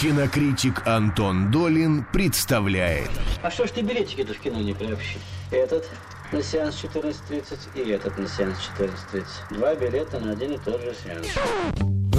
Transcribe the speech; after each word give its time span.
Кинокритик 0.00 0.86
Антон 0.86 1.50
Долин 1.50 2.06
представляет 2.10 3.10
А 3.42 3.50
что 3.50 3.66
ж 3.66 3.70
ты 3.70 3.82
билетики-то 3.82 4.32
в 4.32 4.38
кино 4.38 4.58
не 4.62 4.72
приобщил? 4.72 5.20
Этот 5.50 5.86
на 6.32 6.42
сеанс 6.42 6.82
14.30 6.82 7.58
и 7.74 7.90
этот 7.90 8.16
на 8.16 8.26
сеанс 8.26 8.56
14.30. 8.78 9.24
Два 9.50 9.74
билета 9.74 10.18
на 10.18 10.32
один 10.32 10.52
и 10.52 10.56
тот 10.56 10.80
же 10.80 10.94
сеанс. 11.04 11.28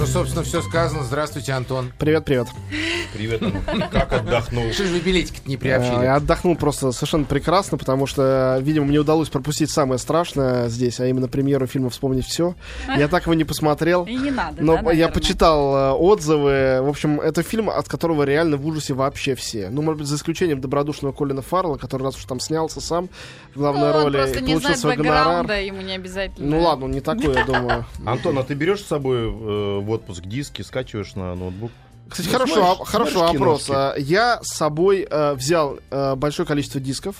Ну, 0.02 0.08
собственно, 0.08 0.42
все 0.42 0.60
сказано. 0.62 1.04
Здравствуйте, 1.04 1.52
Антон. 1.52 1.92
Привет, 1.96 2.24
привет. 2.24 2.48
Привет, 3.12 3.40
как 3.92 4.12
отдохнул? 4.12 4.72
Что 4.72 4.84
же 4.86 4.94
вы 4.94 4.98
билетики 4.98 5.40
не 5.46 5.54
Э, 5.54 5.58
приобщили? 5.58 6.02
Я 6.02 6.16
отдохнул 6.16 6.56
просто 6.56 6.90
совершенно 6.90 7.22
прекрасно, 7.24 7.78
потому 7.78 8.08
что, 8.08 8.58
видимо, 8.62 8.86
мне 8.86 8.98
удалось 8.98 9.28
пропустить 9.28 9.70
самое 9.70 10.00
страшное 10.00 10.68
здесь, 10.68 10.98
а 10.98 11.06
именно 11.06 11.28
премьеру 11.28 11.68
фильма 11.68 11.88
«Вспомнить 11.90 12.26
все». 12.26 12.56
Я 12.88 13.06
так 13.06 13.22
его 13.26 13.34
не 13.34 13.44
посмотрел. 13.44 14.04
И 14.04 14.16
не 14.16 14.32
надо, 14.32 14.60
Но 14.60 14.76
да, 14.82 14.90
я 14.90 15.08
почитал 15.08 15.76
э, 15.76 15.90
отзывы. 15.92 16.80
В 16.82 16.88
общем, 16.88 17.20
это 17.20 17.44
фильм, 17.44 17.70
от 17.70 17.88
которого 17.88 18.24
реально 18.24 18.56
в 18.56 18.66
ужасе 18.66 18.94
вообще 18.94 19.36
все. 19.36 19.68
Ну, 19.70 19.82
может 19.82 20.00
быть, 20.00 20.08
за 20.08 20.16
исключением 20.16 20.60
добродушного 20.60 21.12
Колина 21.12 21.42
Фаррелла, 21.42 21.76
который 21.76 22.02
раз 22.02 22.16
уж 22.16 22.24
там 22.24 22.40
снялся 22.40 22.80
сам 22.80 23.08
в 23.54 23.58
главной 23.58 23.82
Ну, 23.82 23.86
он 23.98 24.02
роли 24.02 24.16
просто 24.16 24.40
не 24.40 24.54
получил 24.54 24.60
знает 24.62 24.78
свой 24.80 24.96
гонорар. 24.96 25.50
ему 25.60 25.80
не 25.80 25.92
обязательно. 25.94 26.56
Ну 26.56 26.60
ладно, 26.60 26.86
он 26.86 26.90
не 26.90 27.00
такой, 27.00 27.32
я 27.32 27.44
думаю. 27.46 27.86
Антон, 28.04 28.36
а 28.38 28.42
ты 28.42 28.54
берешь 28.54 28.80
с 28.80 28.86
собой 28.86 29.18
э, 29.28 29.78
в 29.78 29.91
отпуск 29.92 30.24
диски, 30.26 30.62
скачиваешь 30.62 31.14
на 31.14 31.34
ноутбук? 31.34 31.70
Кстати, 32.08 32.28
Ну, 32.28 32.32
хороший, 32.32 32.54
смотришь- 32.54 32.86
хороший 32.88 33.12
смотришь 33.12 33.40
вопрос. 33.40 33.64
киношки. 33.66 33.72
А, 33.74 33.94
Я 33.98 34.40
с 34.42 34.48
собой 34.56 35.06
э, 35.10 35.34
взял 35.34 35.78
э, 35.90 36.14
большое 36.16 36.46
количество 36.46 36.80
дисков, 36.80 37.16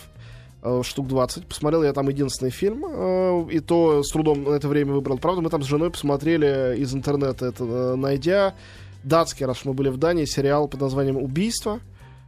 э, 0.61 0.81
штук 0.83 1.07
20. 1.07 1.47
Посмотрел 1.47 1.83
я 1.83 1.93
там 1.93 2.07
единственный 2.09 2.51
фильм, 2.51 2.83
э, 2.87 3.47
и 3.51 3.59
то 3.59 4.03
с 4.03 4.09
трудом 4.11 4.43
на 4.43 4.55
это 4.55 4.67
время 4.67 4.93
выбрал. 4.93 5.17
Правда, 5.17 5.41
мы 5.41 5.49
там 5.49 5.63
с 5.63 5.65
женой 5.65 5.89
посмотрели 5.89 6.75
из 6.77 6.93
интернета 6.93 7.45
это, 7.47 7.63
э, 7.63 7.95
найдя 7.95 8.53
датский, 9.03 9.45
раз 9.45 9.65
мы 9.65 9.73
были 9.73 9.89
в 9.89 9.97
Дании, 9.97 10.25
сериал 10.25 10.67
под 10.67 10.81
названием 10.81 11.17
«Убийство». 11.17 11.79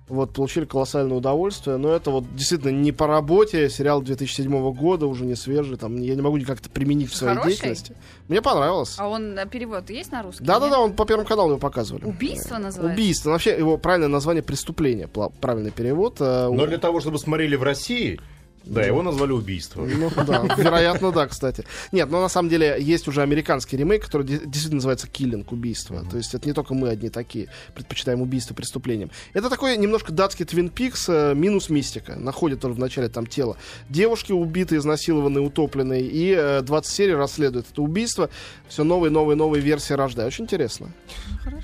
Вот, 0.08 0.34
получили 0.34 0.66
колоссальное 0.66 1.18
удовольствие. 1.18 1.78
Но 1.78 1.90
это 1.90 2.12
вот 2.12 2.26
действительно 2.36 2.70
не 2.70 2.92
по 2.92 3.08
работе. 3.08 3.70
Сериал 3.72 4.04
2007 4.04 4.72
года, 4.74 5.08
уже 5.08 5.26
не 5.26 5.34
свежий. 5.36 5.78
Там, 5.78 5.96
я 5.98 6.14
не 6.14 6.22
могу 6.22 6.38
никак 6.38 6.60
это 6.60 6.70
применить 6.70 7.10
в 7.12 7.16
своей 7.16 7.34
Хороший? 7.36 7.50
деятельности. 7.54 7.96
Мне 8.28 8.40
понравилось. 8.42 8.96
А 9.00 9.08
он 9.08 9.38
э, 9.38 9.48
перевод 9.48 9.90
есть 9.90 10.12
на 10.12 10.22
русский? 10.22 10.44
Да-да-да, 10.44 10.80
он 10.80 10.94
по 10.94 11.06
Первому 11.06 11.28
каналу 11.28 11.50
его 11.50 11.60
показывали. 11.60 12.06
Убийство 12.06 12.58
называется? 12.60 12.94
Убийство. 12.94 13.30
Вообще 13.32 13.58
его 13.58 13.78
правильное 13.78 14.10
название 14.10 14.44
преступление. 14.44 15.08
Правильный 15.42 15.72
перевод. 15.72 16.18
э, 16.20 16.50
Но 16.52 16.68
для 16.68 16.78
того, 16.78 17.00
чтобы 17.00 17.18
смотрели 17.18 17.56
в 17.56 17.64
России, 17.64 18.20
да, 18.66 18.84
его 18.84 19.02
назвали 19.02 19.32
убийство. 19.32 19.86
Ну 19.86 20.12
да, 20.26 20.44
вероятно, 20.58 21.12
да, 21.12 21.28
кстати. 21.28 21.66
Нет, 21.92 22.10
но 22.10 22.22
на 22.22 22.30
самом 22.30 22.50
деле 22.50 22.78
есть 22.80 23.08
уже 23.08 23.22
американский 23.22 23.78
ремейк, 23.78 24.06
который 24.06 24.26
де- 24.26 24.40
действительно 24.40 24.76
называется 24.76 25.08
«Киллинг. 25.08 25.52
Убийство». 25.52 26.04
То 26.10 26.18
есть 26.18 26.34
это 26.34 26.48
не 26.48 26.54
только 26.54 26.74
мы 26.74 26.90
одни 26.90 27.10
такие 27.10 27.50
предпочитаем 27.74 28.22
убийство 28.22 28.54
преступлением. 28.54 29.12
Это 29.34 29.50
такой 29.50 29.78
немножко 29.78 30.12
датский 30.12 30.46
Твин 30.46 30.70
Пикс 30.70 31.08
э, 31.10 31.34
минус 31.36 31.70
мистика. 31.70 32.16
Находят 32.16 32.60
тоже 32.60 32.74
в 32.74 32.80
начале 32.80 33.08
там 33.10 33.28
тело. 33.28 33.58
Девушки 33.90 34.32
убиты, 34.32 34.78
изнасилованы, 34.78 35.42
утоплены. 35.42 36.02
И 36.02 36.34
э, 36.36 36.62
20 36.62 36.92
серий 36.92 37.14
расследуют 37.14 37.68
это 37.72 37.82
убийство. 37.82 38.30
Все 38.68 38.84
новые, 38.84 39.12
новые, 39.12 39.36
новые 39.36 39.62
версии 39.62 39.94
рождают. 39.94 40.34
Очень 40.34 40.46
интересно. 40.46 40.92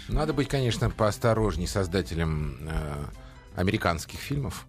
Надо 0.07 0.33
быть, 0.33 0.47
конечно, 0.47 0.89
поосторожней 0.89 1.67
создателям 1.67 2.57
э, 2.61 3.05
американских 3.55 4.19
фильмов, 4.19 4.65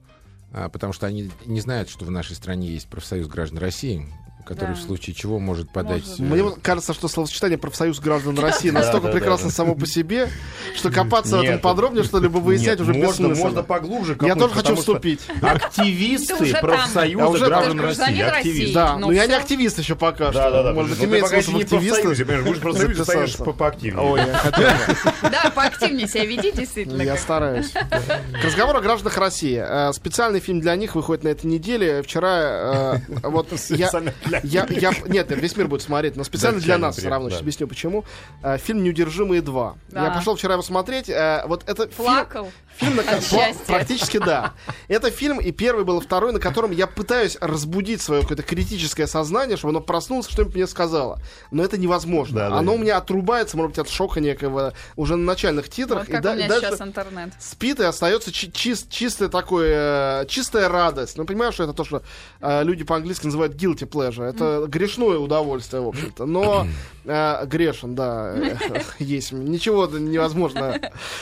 потому 0.53 0.93
что 0.93 1.07
они 1.07 1.31
не 1.47 1.61
знают, 1.61 1.89
что 1.89 2.05
в 2.05 2.11
нашей 2.11 2.37
стране 2.37 2.69
есть 2.69 2.89
профсоюз 2.89 3.27
граждан 3.27 3.59
России, 3.59 4.07
который 4.45 4.71
Да. 4.75 4.75
в 4.75 4.83
случае 4.83 5.15
чего 5.15 5.39
может 5.39 5.71
подать... 5.71 6.05
Может. 6.07 6.21
э, 6.21 6.23
Мне 6.23 6.43
вот 6.43 6.59
кажется, 6.63 6.93
что 6.95 7.09
словосочетание 7.09 7.59
профсоюз 7.59 7.99
граждан 8.01 8.39
России 8.39 8.71
настолько 8.71 9.09
прекрасно 9.09 9.51
само 9.51 9.75
по 9.75 9.87
себе, 9.87 10.29
что 10.77 10.91
копаться 10.91 11.39
в 11.39 11.43
этом 11.43 11.61
подробнее, 11.61 12.05
что-либо 12.05 12.39
выяснять 12.39 12.79
Нет, 12.79 12.81
уже 12.81 12.93
можно, 12.95 13.07
бессмысленно. 13.29 13.45
можно 13.45 13.63
поглубже 13.63 14.17
Я 14.21 14.35
тоже 14.35 14.55
хочу 14.55 14.67
что 14.73 14.77
вступить. 14.77 15.21
Ты 15.27 15.47
Активисты 15.47 16.55
профсоюза 16.61 17.47
граждан 17.47 17.81
России. 17.81 18.73
Да, 18.73 18.95
Ну, 18.99 19.07
но 19.09 19.13
я 19.13 19.27
не 19.27 19.35
активист 19.35 19.79
еще 19.79 19.97
пока 19.97 20.31
Да, 20.33 20.33
да, 20.33 20.49
что. 20.51 20.63
да. 20.65 20.73
Может 20.73 20.91
быть, 20.91 20.99
Ну, 21.01 21.05
имеет 21.07 21.25
пока 21.25 21.43
смысл 21.43 21.57
активисты. 21.59 22.43
будешь 22.43 22.59
профсоюзе, 22.61 23.05
станешь 23.05 23.37
поактивнее. 23.59 24.37
Да, 25.23 25.51
поактивнее 25.55 26.09
себя 26.09 26.25
веди, 26.27 26.53
действительно. 26.53 27.03
Я 27.03 27.17
стараюсь. 27.17 27.71
К 27.73 28.45
разговору 28.45 28.79
о 28.79 28.83
гражданах 28.83 29.17
России. 29.19 29.63
Э, 29.63 29.93
Специальный 29.93 30.41
фильм 30.41 30.61
для 30.61 30.75
них 30.77 30.95
выходит 30.95 31.25
на 31.25 31.29
этой 31.29 31.47
неделе. 31.47 32.03
Вчера 32.03 32.97
э, 33.03 33.19
вот 33.23 33.49
я, 33.71 33.91
я, 34.43 34.67
я- 34.71 34.91
нет, 34.91 35.09
нет, 35.09 35.31
весь 35.31 35.57
мир 35.57 35.69
будет 35.69 35.83
смотреть, 35.83 36.17
но 36.17 36.25
специально 36.25 36.59
Да, 36.61 36.65
для 36.65 36.79
нас 36.79 36.97
все 36.97 37.09
равно. 37.09 37.27
да. 37.29 37.31
Сейчас 37.35 37.43
объясню 37.43 37.67
почему. 37.69 38.05
Э, 38.43 38.59
Фильм 38.59 38.83
"Неудержимые 38.83 39.43
2». 39.43 39.75
Да. 39.89 40.05
Я 40.07 40.11
пошел 40.11 40.37
вчера 40.37 40.55
его 40.55 40.63
смотреть. 40.63 41.09
э, 41.09 41.43
Вот 41.47 41.63
это 41.69 41.85
фильм- 41.89 41.97
Плакал. 41.97 42.51
Фильм 42.79 42.97
на 42.97 43.03
От 43.03 43.09
ко- 43.09 43.21
счастья. 43.21 43.65
Практически 43.67 44.17
да. 44.19 44.55
Это 44.89 45.11
фильм, 45.11 45.39
и 45.41 45.53
первый 45.53 45.85
был, 45.85 46.01
и 46.01 46.03
второй, 46.05 46.33
на 46.33 46.39
котором 46.41 46.71
я 46.71 46.87
пытаюсь 46.87 47.37
разбудить 47.41 48.01
свое 48.01 48.23
какое-то 48.23 48.43
критическое 48.43 49.07
сознание, 49.07 49.59
чтобы 49.59 49.73
оно 49.73 49.81
проснулось, 49.81 50.27
что-нибудь 50.29 50.55
мне 50.55 50.67
сказало. 50.67 51.21
Но 51.51 51.63
это 51.63 51.77
невозможно. 51.77 52.37
Да, 52.41 52.51
да. 52.51 52.57
оно 52.57 52.75
у 52.75 52.79
меня 52.79 52.97
отрубается, 52.97 53.59
может 53.59 53.73
быть, 53.73 53.79
от 53.79 53.91
шока 53.91 54.21
некого 54.21 54.73
уже 54.97 55.17
на 55.17 55.25
начальных 55.25 55.69
титрах. 55.69 56.01
Вот 56.01 56.09
и 56.09 56.13
как 56.13 56.23
да- 56.23 56.33
у 56.33 56.35
меня 56.37 56.49
дальше 56.49 56.69
сейчас 56.69 56.81
интернет. 56.81 57.33
спит 57.39 57.79
и 57.81 57.85
остается 57.85 58.33
чи- 58.33 58.49
чис- 58.49 58.87
чистая 58.89 59.29
такой, 59.29 59.67
э, 59.69 60.25
чистая 60.29 60.69
радость. 60.71 61.19
Ну, 61.19 61.27
понимаешь, 61.27 61.53
что 61.55 61.65
это 61.65 61.75
то, 61.75 61.85
что 61.85 62.03
э, 62.41 62.65
люди 62.65 62.85
по-английски 62.85 63.27
называют 63.27 63.55
guilty 63.55 63.87
pleasure. 63.87 64.22
Это 64.25 64.67
грешное 64.69 65.19
удовольствие, 65.19 65.83
в 65.83 65.89
общем-то. 65.89 66.27
Но 66.27 66.67
э, 67.05 67.47
грешен, 67.47 67.95
да, 67.95 68.33
э, 68.35 68.57
есть. 68.99 69.33
Ничего 69.33 69.87
невозможно 69.87 70.79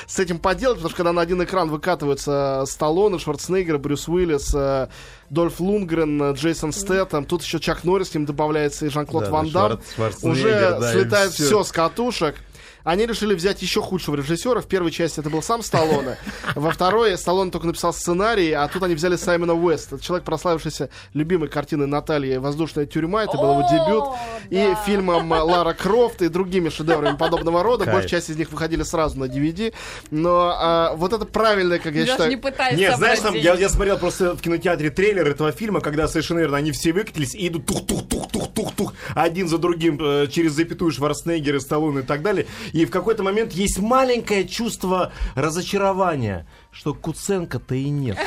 с 0.07 0.19
этим 0.19 0.39
поделать, 0.39 0.77
потому 0.77 0.91
что 0.91 0.97
когда 0.97 1.13
на 1.13 1.23
один 1.23 1.43
экран 1.43 1.71
выкатываются 1.71 2.65
Сталлоне, 2.67 3.19
Шварценеггер, 3.19 3.79
Брюс 3.79 4.09
Уиллис, 4.09 4.53
э, 4.55 4.89
Дольф 5.31 5.61
Лунгрен, 5.61 6.23
э, 6.23 6.33
Джейсон 6.35 6.73
Стэттем, 6.73 7.25
тут 7.25 7.43
еще 7.43 7.61
Чак 7.61 7.85
Норрис 7.85 8.11
к 8.11 8.15
ним 8.15 8.27
добавляется 8.27 8.87
и 8.87 8.89
Жан-Клод 8.89 9.25
Да, 9.25 9.31
Ван 9.31 9.51
да, 9.51 9.69
Дам. 9.69 9.81
Шварц- 9.97 10.29
Уже 10.29 10.77
да, 10.81 10.93
слетает 10.93 11.33
все 11.33 11.63
с 11.63 11.73
катушек. 11.73 12.37
Они 12.85 13.07
решили 13.07 13.35
взять 13.35 13.63
еще 13.63 13.83
худшего 13.83 14.17
режиссера. 14.17 14.61
В 14.61 14.67
первой 14.67 14.91
части 14.91 15.21
это 15.21 15.31
был 15.31 15.43
сам 15.43 15.63
Сталлоне. 15.63 16.17
Во 16.55 16.71
второй 16.71 17.17
Сталлоне 17.17 17.51
только 17.51 17.67
написал 17.67 17.93
сценарий, 17.93 18.53
а 18.53 18.69
тут 18.69 18.83
они 18.83 18.95
взяли 18.95 19.17
Саймона 19.17 19.55
Уэста. 19.55 19.99
Человек, 19.99 20.25
прославившийся 20.25 20.91
любимой 21.15 21.49
картиной 21.49 21.87
Натальи 21.87 22.37
«Воздушная 22.37 22.87
тюрьма». 22.87 23.25
Это 23.25 23.37
был 23.37 23.59
его 23.59 23.69
дебют. 23.71 24.05
И 24.51 24.75
фильмом 24.87 25.33
э, 25.33 25.41
«Лара 25.41 25.73
Крофт» 25.73 26.23
и 26.23 26.29
другими 26.29 26.69
шедеврами 26.69 27.17
подобного 27.17 27.63
рода. 27.63 27.85
Большая 27.85 28.21
часть 28.21 28.31
из 28.31 28.37
них 28.37 28.51
выходили 28.51 28.83
сразу 28.83 29.19
на 29.19 29.25
DVD. 29.25 29.73
Но 30.11 30.55
а, 30.55 30.95
вот 30.95 31.13
это 31.13 31.25
правильное, 31.25 31.79
как 31.79 31.95
я 31.95 32.07
считаю... 32.07 32.31
не 32.31 32.37
пытаюсь 32.37 32.79
Нет, 32.79 32.97
знаешь, 32.97 33.21
там, 33.21 33.33
денег. 33.33 33.45
я, 33.45 33.55
я 33.55 33.69
смотрел 33.69 33.99
просто 33.99 34.37
в 34.37 34.41
кинотеатре 34.41 34.91
трейлер 34.91 35.29
этого 35.29 35.53
фильма, 35.53 35.81
когда 35.81 36.09
совершенно 36.09 36.41
верно, 36.41 36.57
они 36.57 36.73
все 36.73 36.93
выкатились 36.93 37.35
и 37.35 37.47
идут 37.49 37.67
тух-тух-тух-тух-тух-тух, 37.67 38.95
один 39.15 39.49
за 39.49 39.59
другим 39.59 39.99
э, 40.01 40.27
через 40.29 40.53
запятую 40.53 40.91
Шварценеггер 40.91 41.57
и 41.57 41.61
Сталлоне 41.61 42.01
и 42.01 42.03
так 42.03 42.23
далее. 42.23 42.47
И 42.73 42.85
в 42.85 42.91
какой-то 42.91 43.23
момент 43.23 43.53
есть 43.53 43.79
маленькое 43.79 44.47
чувство 44.47 45.13
разочарования, 45.35 46.47
что 46.71 46.95
Куценко-то 46.95 47.75
и 47.75 47.89
нет. 47.89 48.19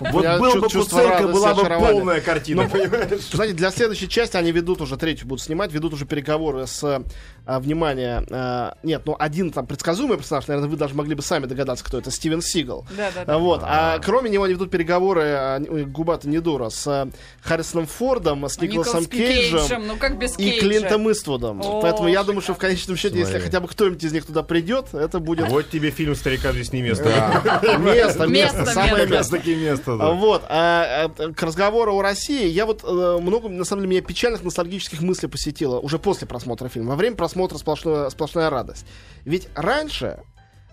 Вот 0.00 0.24
был 0.38 0.60
бы 0.60 0.68
Куценко, 0.68 1.28
была 1.28 1.54
бы 1.54 1.64
полная 1.64 2.20
картина, 2.20 2.68
понимаешь? 2.68 3.20
Знаете, 3.32 3.54
для 3.54 3.70
следующей 3.70 4.08
части 4.08 4.36
они 4.36 4.52
ведут 4.52 4.80
уже 4.80 4.96
третью 4.96 5.26
будут 5.28 5.42
снимать, 5.44 5.72
ведут 5.72 5.94
уже 5.94 6.04
переговоры 6.04 6.66
с 6.66 7.04
а, 7.46 7.60
внимание. 7.60 8.24
а, 8.30 8.76
нет, 8.82 9.02
ну 9.04 9.16
один 9.18 9.50
там 9.50 9.66
предсказуемый 9.66 10.18
персонаж, 10.18 10.46
наверное, 10.46 10.70
вы 10.70 10.76
даже 10.76 10.94
могли 10.94 11.14
бы 11.14 11.22
сами 11.22 11.46
догадаться, 11.46 11.84
кто 11.84 11.98
это. 11.98 12.10
Стивен 12.10 12.42
Сигал. 12.42 12.86
Да-да-да. 12.96 13.34
А, 13.34 13.38
Вот. 13.38 13.60
А 13.62 13.98
кроме 13.98 14.30
него 14.30 14.44
они 14.44 14.54
ведут 14.54 14.70
переговоры, 14.70 15.22
а, 15.26 15.60
губа-то 15.60 16.28
не 16.28 16.40
дура, 16.40 16.68
с 16.70 16.86
а, 16.86 17.08
Харрисоном 17.42 17.86
Фордом, 17.86 18.44
с 18.48 18.58
А 18.58 18.66
Николасом 18.66 19.02
Николас 19.02 19.08
Кейджем. 19.08 19.86
Ну 19.86 19.96
как 19.96 20.18
без 20.18 20.38
И 20.38 20.50
Кейджа? 20.50 20.60
Клинтом 20.60 21.10
Иствудом. 21.10 21.60
О, 21.62 21.80
Поэтому 21.80 22.08
я 22.08 22.22
думаю, 22.22 22.42
что 22.42 22.54
в 22.54 22.58
конечном 22.58 22.96
счете, 22.96 23.18
если 23.18 23.32
Смотри. 23.32 23.46
хотя 23.46 23.60
бы 23.60 23.68
кто-нибудь 23.68 24.02
из 24.04 24.12
них 24.12 24.26
туда 24.26 24.42
придет, 24.42 24.94
это 24.94 25.18
будет 25.18 25.48
Вот 25.48 25.70
тебе 25.70 25.90
фильм 25.90 26.14
«Старика 26.14 26.52
здесь 26.52 26.72
не 26.72 26.82
место». 26.82 27.04
место, 27.78 28.26
место, 28.26 28.66
самое 28.66 29.06
место. 29.06 29.38
место. 29.38 29.94
А, 29.94 29.96
да. 29.96 30.10
Вот, 30.10 30.42
а, 30.48 31.10
а, 31.18 31.32
к 31.32 31.42
разговору 31.42 31.96
о 31.96 32.02
России, 32.02 32.48
я 32.48 32.66
вот 32.66 32.84
э, 32.84 33.18
много, 33.20 33.48
на 33.48 33.64
самом 33.64 33.82
деле, 33.82 33.90
меня 33.90 34.02
печальных 34.02 34.42
ностальгических 34.42 35.00
мыслей 35.00 35.28
посетило 35.28 35.78
уже 35.78 35.98
после 35.98 36.26
просмотра 36.26 36.68
фильма. 36.68 36.90
Во 36.90 36.96
время 36.96 37.16
просмотра 37.16 37.29
сплошная, 37.58 38.10
сплошная 38.10 38.50
радость. 38.50 38.86
Ведь 39.24 39.48
раньше 39.54 40.20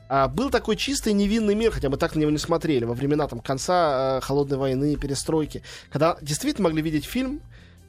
а, 0.09 0.27
был 0.27 0.49
такой 0.49 0.75
чистый 0.75 1.13
невинный 1.13 1.55
мир, 1.55 1.71
хотя 1.71 1.89
мы 1.89 1.97
так 1.97 2.15
на 2.15 2.19
него 2.19 2.31
не 2.31 2.37
смотрели, 2.37 2.85
во 2.85 2.93
времена 2.93 3.27
там 3.27 3.39
конца 3.39 4.17
э, 4.17 4.21
холодной 4.21 4.57
войны, 4.57 4.95
перестройки, 4.95 5.63
когда 5.89 6.17
действительно 6.21 6.69
могли 6.69 6.81
видеть 6.81 7.05
фильм 7.05 7.41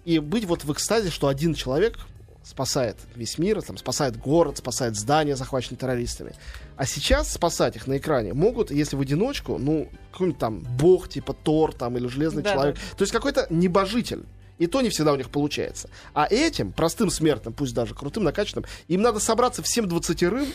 и 0.04 0.18
быть 0.18 0.44
вот 0.44 0.64
в 0.64 0.72
экстазе, 0.72 1.10
что 1.10 1.28
один 1.28 1.54
человек 1.54 1.98
спасает 2.42 2.96
весь 3.14 3.36
мир, 3.38 3.60
там, 3.62 3.76
спасает 3.76 4.18
город, 4.18 4.56
спасает 4.56 4.96
здание, 4.96 5.36
захваченное 5.36 5.78
террористами. 5.78 6.32
А 6.76 6.86
сейчас 6.86 7.32
спасать 7.32 7.76
их 7.76 7.86
на 7.86 7.98
экране 7.98 8.32
могут, 8.32 8.70
если 8.70 8.96
в 8.96 9.00
одиночку, 9.00 9.58
ну, 9.58 9.88
какой-нибудь 10.12 10.40
там 10.40 10.60
бог, 10.60 11.08
типа 11.08 11.34
Тор, 11.34 11.74
там, 11.74 11.98
или 11.98 12.06
Железный 12.06 12.42
Да, 12.42 12.54
человек. 12.54 12.76
То 12.96 13.02
есть 13.02 13.12
какой-то 13.12 13.46
небожитель. 13.50 14.24
И 14.58 14.66
то 14.66 14.80
не 14.80 14.90
всегда 14.90 15.12
у 15.12 15.16
них 15.16 15.30
получается. 15.30 15.88
А 16.14 16.26
этим, 16.28 16.72
простым 16.72 17.10
смертным, 17.10 17.54
пусть 17.54 17.74
даже 17.74 17.94
крутым, 17.94 18.24
накачанным, 18.24 18.64
им 18.88 19.02
надо 19.02 19.20
собраться 19.20 19.62
всем 19.62 19.88
двадцатерым 19.88 20.48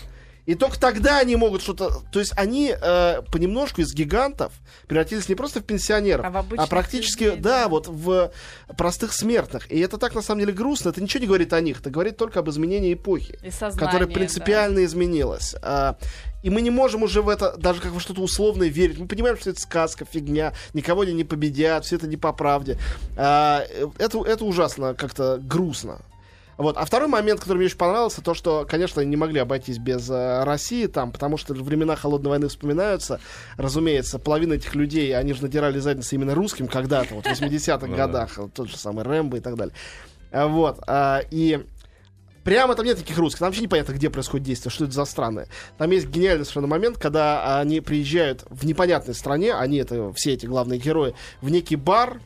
И 0.45 0.55
только 0.55 0.77
тогда 0.77 1.19
они 1.19 1.38
могут 1.38 1.61
что-то... 1.61 2.01
То 2.11 2.19
есть 2.19 2.33
они 2.35 2.75
э, 2.77 3.21
понемножку 3.31 3.81
из 3.81 3.94
гигантов 3.94 4.51
превратились 4.88 5.29
не 5.29 5.35
просто 5.35 5.61
в 5.61 5.63
пенсионеров, 5.63 6.25
А 6.25 6.29
в 6.29 6.38
обычных 6.38 6.69
практически, 6.69 7.23
людей, 7.23 7.39
да, 7.39 7.63
да. 7.63 7.67
вот 7.69 7.88
в 7.88 8.31
простых 8.77 9.13
смертных. 9.13 9.71
И 9.71 9.79
это 9.79 9.97
так, 9.97 10.13
на 10.15 10.21
самом 10.21 10.41
деле, 10.41 10.51
грустно. 10.51 10.89
Это 10.89 11.01
ничего 11.01 11.21
не 11.21 11.27
говорит 11.27 11.53
о 11.53 11.61
них. 11.61 11.79
Это 11.79 11.89
говорит 11.89 12.17
только 12.17 12.39
об 12.39 12.50
изменении 12.50 12.94
эпохи, 12.94 13.39
И 13.41 13.51
сознание, 13.51 13.79
которая 13.79 14.07
да. 14.07 14.13
принципиально 14.13 14.83
изменилась. 14.83 15.55
И 16.43 16.49
мы 16.49 16.61
не 16.61 16.69
можем 16.69 17.03
уже 17.03 17.21
в 17.21 17.29
это 17.29 17.55
даже 17.57 17.81
как 17.81 17.93
во 17.93 17.99
что-то 17.99 18.21
условное 18.21 18.67
верить. 18.67 18.99
Мы 18.99 19.07
понимаем, 19.07 19.37
что 19.37 19.49
это 19.49 19.59
сказка, 19.59 20.05
фигня, 20.05 20.53
никого 20.73 21.01
они 21.01 21.13
не 21.13 21.23
победят, 21.23 21.85
все 21.85 21.95
это 21.95 22.05
не 22.05 22.17
по 22.17 22.33
правде. 22.33 22.77
А, 23.17 23.63
это, 23.97 24.23
это 24.25 24.45
ужасно 24.45 24.93
как-то 24.93 25.39
грустно. 25.41 26.01
Вот. 26.57 26.77
А 26.77 26.85
второй 26.85 27.07
момент, 27.07 27.39
который 27.39 27.57
мне 27.57 27.65
очень 27.65 27.77
понравился, 27.77 28.21
то, 28.21 28.33
что, 28.33 28.65
конечно, 28.69 29.01
не 29.01 29.15
могли 29.15 29.39
обойтись 29.39 29.79
без 29.79 30.07
э, 30.09 30.43
России 30.43 30.85
там, 30.85 31.11
потому 31.11 31.37
что 31.37 31.53
времена 31.53 31.95
Холодной 31.95 32.29
войны 32.29 32.47
вспоминаются. 32.47 33.19
Разумеется, 33.57 34.19
половина 34.19 34.53
этих 34.53 34.75
людей, 34.75 35.15
они 35.17 35.33
же 35.33 35.41
надирали 35.41 35.79
задницы 35.79 36.13
именно 36.15 36.35
русским 36.35 36.67
когда-то, 36.67 37.15
вот 37.15 37.25
в 37.25 37.29
80-х 37.29 37.87
годах, 37.87 38.37
вот 38.37 38.53
тот 38.53 38.69
же 38.69 38.77
самый 38.77 39.03
Рэмбо 39.03 39.37
и 39.37 39.39
так 39.39 39.55
далее. 39.55 39.73
А, 40.31 40.47
Вот. 40.47 40.79
а, 40.87 41.21
И 41.31 41.65
Прямо 42.43 42.75
там 42.75 42.85
нет 42.85 42.97
таких 42.97 43.17
русских, 43.17 43.39
там 43.39 43.47
вообще 43.47 43.63
непонятно, 43.63 43.93
где 43.93 44.09
происходит 44.09 44.45
действие, 44.45 44.71
что 44.71 44.85
это 44.85 44.93
за 44.93 45.05
страны. 45.05 45.47
Там 45.77 45.89
есть 45.91 46.07
гениальный 46.07 46.45
совершенно 46.45 46.67
момент, 46.67 46.97
когда 46.97 47.59
они 47.59 47.79
приезжают 47.79 48.43
в 48.49 48.65
непонятной 48.65 49.15
стране, 49.15 49.53
они 49.53 49.77
это 49.77 50.11
все 50.13 50.33
эти 50.33 50.45
главные 50.45 50.79
герои, 50.79 51.15
в 51.41 51.49
некий 51.49 51.77
бар, 51.77 52.19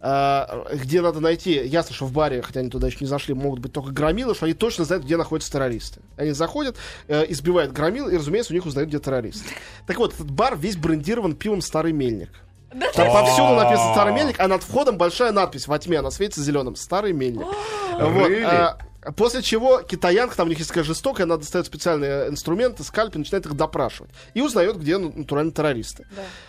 а, 0.00 0.66
где 0.72 1.00
надо 1.00 1.18
найти, 1.18 1.52
ясно, 1.52 1.94
что 1.94 2.04
в 2.04 2.12
баре, 2.12 2.42
хотя 2.42 2.60
они 2.60 2.70
туда 2.70 2.86
еще 2.86 2.98
не 3.00 3.06
зашли, 3.06 3.34
могут 3.34 3.58
быть 3.58 3.72
только 3.72 3.90
громилы, 3.90 4.36
что 4.36 4.44
они 4.44 4.54
точно 4.54 4.84
знают, 4.84 5.04
где 5.04 5.16
находятся 5.16 5.50
террористы. 5.50 6.00
Они 6.16 6.30
заходят, 6.30 6.76
э, 7.08 7.24
избивают 7.28 7.72
громил, 7.72 8.08
и, 8.08 8.16
разумеется, 8.16 8.52
у 8.52 8.54
них 8.54 8.66
узнают, 8.66 8.88
где 8.88 9.00
террористы. 9.00 9.48
Так 9.86 9.98
вот, 9.98 10.14
этот 10.14 10.30
бар 10.30 10.56
весь 10.56 10.76
брендирован 10.76 11.34
пивом 11.34 11.60
«Старый 11.60 11.92
мельник». 11.92 12.30
Там 12.70 13.10
повсюду 13.10 13.54
написано 13.54 13.92
«Старый 13.94 14.14
мельник», 14.14 14.38
а 14.38 14.46
над 14.46 14.62
входом 14.62 14.96
большая 14.98 15.32
надпись 15.32 15.66
во 15.66 15.78
тьме, 15.78 15.98
она 15.98 16.10
светится 16.10 16.42
зеленым 16.42 16.76
«Старый 16.76 17.12
мельник». 17.12 17.46
Вот, 17.98 18.30
а, 18.44 18.78
После 19.14 19.42
чего 19.42 19.82
китаянка, 19.82 20.36
там 20.36 20.46
у 20.46 20.50
них 20.50 20.58
есть 20.58 20.70
такая 20.70 20.84
жестокая, 20.84 21.24
она 21.24 21.36
достает 21.36 21.66
специальные 21.66 22.28
инструменты, 22.28 22.82
скальпы, 22.82 23.18
начинает 23.18 23.46
их 23.46 23.54
допрашивать. 23.54 24.10
И 24.34 24.40
узнает, 24.40 24.78
где 24.78 24.98
ну, 24.98 25.12
натурально 25.14 25.52
террористы. 25.52 26.06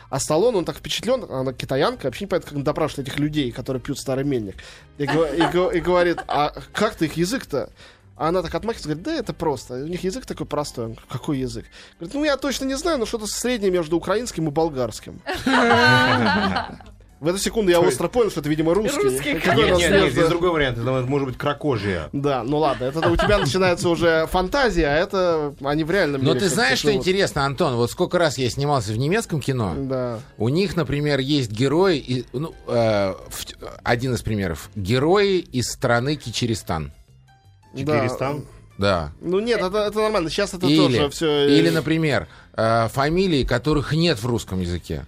А 0.09 0.19
Сталлон, 0.19 0.55
он 0.55 0.65
так 0.65 0.77
впечатлен, 0.77 1.25
она 1.29 1.53
китаянка, 1.53 2.05
вообще 2.05 2.25
не 2.25 2.29
понятно, 2.29 2.51
как 2.51 2.63
допрашивает 2.63 3.07
этих 3.07 3.19
людей, 3.19 3.51
которые 3.51 3.81
пьют 3.81 3.99
старый 3.99 4.23
мельник. 4.23 4.55
И, 4.97 5.03
и 5.03 5.07
и 5.07 5.79
говорит, 5.79 6.19
а 6.27 6.53
как 6.73 6.95
ты 6.95 7.05
их 7.05 7.13
язык-то? 7.13 7.69
А 8.15 8.29
она 8.29 8.41
так 8.41 8.55
отмахивается, 8.55 8.89
говорит, 8.89 9.03
да 9.05 9.13
это 9.13 9.33
просто. 9.33 9.75
У 9.75 9.87
них 9.87 10.03
язык 10.03 10.25
такой 10.25 10.47
простой. 10.47 10.85
Он, 10.85 10.95
Какой 11.07 11.37
язык? 11.37 11.65
Говорит, 11.99 12.15
ну 12.15 12.23
я 12.23 12.37
точно 12.37 12.65
не 12.65 12.75
знаю, 12.75 12.97
но 12.97 13.05
что-то 13.05 13.27
среднее 13.27 13.69
между 13.69 13.95
украинским 13.95 14.47
и 14.47 14.51
болгарским. 14.51 15.21
В 17.19 17.27
эту 17.27 17.39
секунду 17.39 17.71
я 17.71 17.79
остро 17.79 18.07
понял, 18.09 18.29
что 18.29 18.41
это, 18.41 18.49
видимо, 18.49 18.75
русский. 18.75 19.01
Русский, 19.01 19.31
у 19.33 19.53
Нет, 19.77 19.89
нет, 19.91 20.13
есть 20.13 20.29
другой 20.29 20.51
вариант. 20.51 20.77
Это 20.77 20.91
может 20.91 21.27
быть 21.29 21.37
кракожия. 21.37 22.09
Да, 22.13 22.43
ну 22.43 22.57
ладно, 22.59 22.85
это 22.85 22.99
у 23.09 23.15
тебя 23.15 23.39
начинается 23.39 23.89
уже 23.89 24.27
фантазия, 24.31 24.85
а 24.87 24.93
это 24.95 25.55
они 25.63 25.83
в 25.83 25.89
реальном 25.89 26.21
Но 26.21 26.27
мире. 26.33 26.39
ты 26.41 26.45
всё-таки 26.45 26.55
знаешь, 26.55 26.79
что 26.79 26.93
интересно, 26.93 27.45
Антон? 27.45 27.75
Вот 27.75 27.89
сколько 27.89 28.19
раз 28.19 28.37
я 28.37 28.47
снимался 28.51 28.91
в 28.93 28.97
немецком 28.97 29.41
кино, 29.41 29.73
Да. 29.75 30.19
у 30.37 30.49
них, 30.49 30.75
например, 30.75 31.19
есть 31.19 31.49
герои, 31.51 31.97
и- 31.97 32.25
ну, 32.33 32.53
э, 32.67 33.13
в- 33.29 33.45
один 33.83 34.13
из 34.13 34.21
примеров, 34.21 34.69
герои 34.75 35.39
из 35.39 35.71
страны 35.71 36.17
Кичеристан. 36.17 36.91
Чекиристан. 37.75 38.45
Да. 38.77 39.11
Ну 39.21 39.39
нет, 39.39 39.59
это, 39.59 39.79
это 39.79 39.99
нормально. 40.01 40.29
Сейчас 40.29 40.53
это 40.53 40.67
Или, 40.67 40.77
тоже 40.99 41.09
все. 41.09 41.47
или, 41.47 41.69
например, 41.71 42.27
э, 42.55 42.87
фамилии, 42.89 43.43
которых 43.43 43.91
нет 43.93 44.21
в 44.21 44.27
русском 44.27 44.59
языке. 44.61 45.05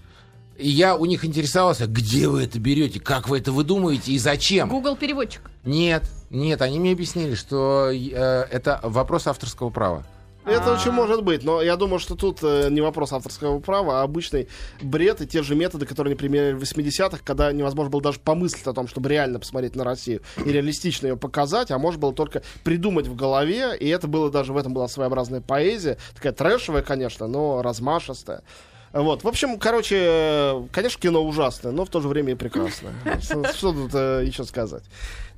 И 0.59 0.69
я 0.69 0.97
у 0.97 1.05
них 1.05 1.23
интересовался, 1.23 1.87
где 1.87 2.27
вы 2.27 2.43
это 2.43 2.59
берете, 2.59 2.99
как 2.99 3.29
вы 3.29 3.37
это 3.37 3.53
выдумываете 3.53 4.11
и 4.11 4.19
зачем. 4.19 4.67
Google 4.67 4.97
переводчик. 4.97 5.41
Нет, 5.63 6.03
нет, 6.29 6.61
они 6.61 6.79
мне 6.79 6.91
объяснили, 6.91 7.33
что 7.35 7.89
э, 7.89 7.95
это 7.95 8.81
вопрос 8.83 9.27
авторского 9.27 9.69
права. 9.69 10.05
Это 10.45 10.73
очень 10.73 10.91
может 10.91 11.23
быть, 11.23 11.43
но 11.43 11.61
я 11.61 11.75
думаю, 11.75 11.99
что 11.99 12.15
тут 12.15 12.39
э, 12.41 12.69
не 12.71 12.81
вопрос 12.81 13.13
авторского 13.13 13.59
права, 13.59 14.01
а 14.01 14.03
обычный 14.03 14.49
бред 14.81 15.21
и 15.21 15.27
те 15.27 15.43
же 15.43 15.55
методы, 15.55 15.85
которые 15.85 16.11
они 16.11 16.17
применяли 16.17 16.53
в 16.53 16.61
80-х, 16.61 17.19
когда 17.23 17.51
невозможно 17.53 17.91
было 17.91 18.01
даже 18.01 18.19
помыслить 18.19 18.65
о 18.65 18.73
том, 18.73 18.87
чтобы 18.87 19.07
реально 19.09 19.39
посмотреть 19.39 19.75
на 19.75 19.83
Россию 19.85 20.21
и 20.43 20.51
реалистично 20.51 21.07
ее 21.07 21.17
показать, 21.17 21.71
а 21.71 21.77
можно 21.77 21.99
было 22.01 22.13
только 22.13 22.41
придумать 22.63 23.07
в 23.07 23.15
голове, 23.15 23.77
и 23.79 23.87
это 23.87 24.07
было 24.07 24.29
даже 24.29 24.51
в 24.51 24.57
этом 24.57 24.73
была 24.73 24.87
своеобразная 24.87 25.41
поэзия, 25.41 25.97
такая 26.15 26.33
трэшевая, 26.33 26.81
конечно, 26.81 27.27
но 27.27 27.61
размашистая. 27.61 28.43
Вот, 28.91 29.23
в 29.23 29.27
общем, 29.27 29.59
короче, 29.59 30.67
конечно, 30.71 30.99
кино 30.99 31.23
ужасное, 31.23 31.71
но 31.71 31.85
в 31.85 31.89
то 31.89 32.01
же 32.01 32.07
время 32.07 32.31
и 32.31 32.35
прекрасное. 32.35 32.93
Что 33.21 33.71
тут 33.71 33.91
э, 33.93 34.23
еще 34.25 34.43
сказать? 34.45 34.83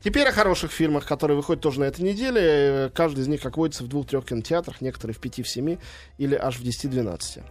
Теперь 0.04 0.28
о 0.28 0.32
хороших 0.32 0.72
фильмах, 0.72 1.06
которые 1.06 1.38
выходят 1.38 1.62
тоже 1.62 1.80
на 1.80 1.84
этой 1.86 2.02
неделе. 2.02 2.90
Каждый 2.94 3.22
из 3.22 3.28
них, 3.28 3.42
как 3.42 3.58
водится, 3.58 3.84
в 3.84 3.88
двух-трех 3.88 4.26
кинотеатрах, 4.26 4.82
некоторые 4.82 5.16
в 5.16 5.20
пяти, 5.20 5.44
в 5.44 5.50
семи 5.50 5.78
или 6.18 6.36
аж 6.36 6.58
в 6.58 6.64
10-12. 6.64 7.44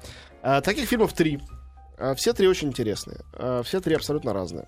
А, 0.43 0.61
таких 0.61 0.89
фильмов 0.89 1.13
три. 1.13 1.41
А, 1.97 2.15
все 2.15 2.33
три 2.33 2.49
очень 2.49 2.69
интересные. 2.69 3.21
А, 3.35 3.63
все 3.63 3.81
три 3.81 3.95
абсолютно 3.95 4.33
разные. 4.33 4.67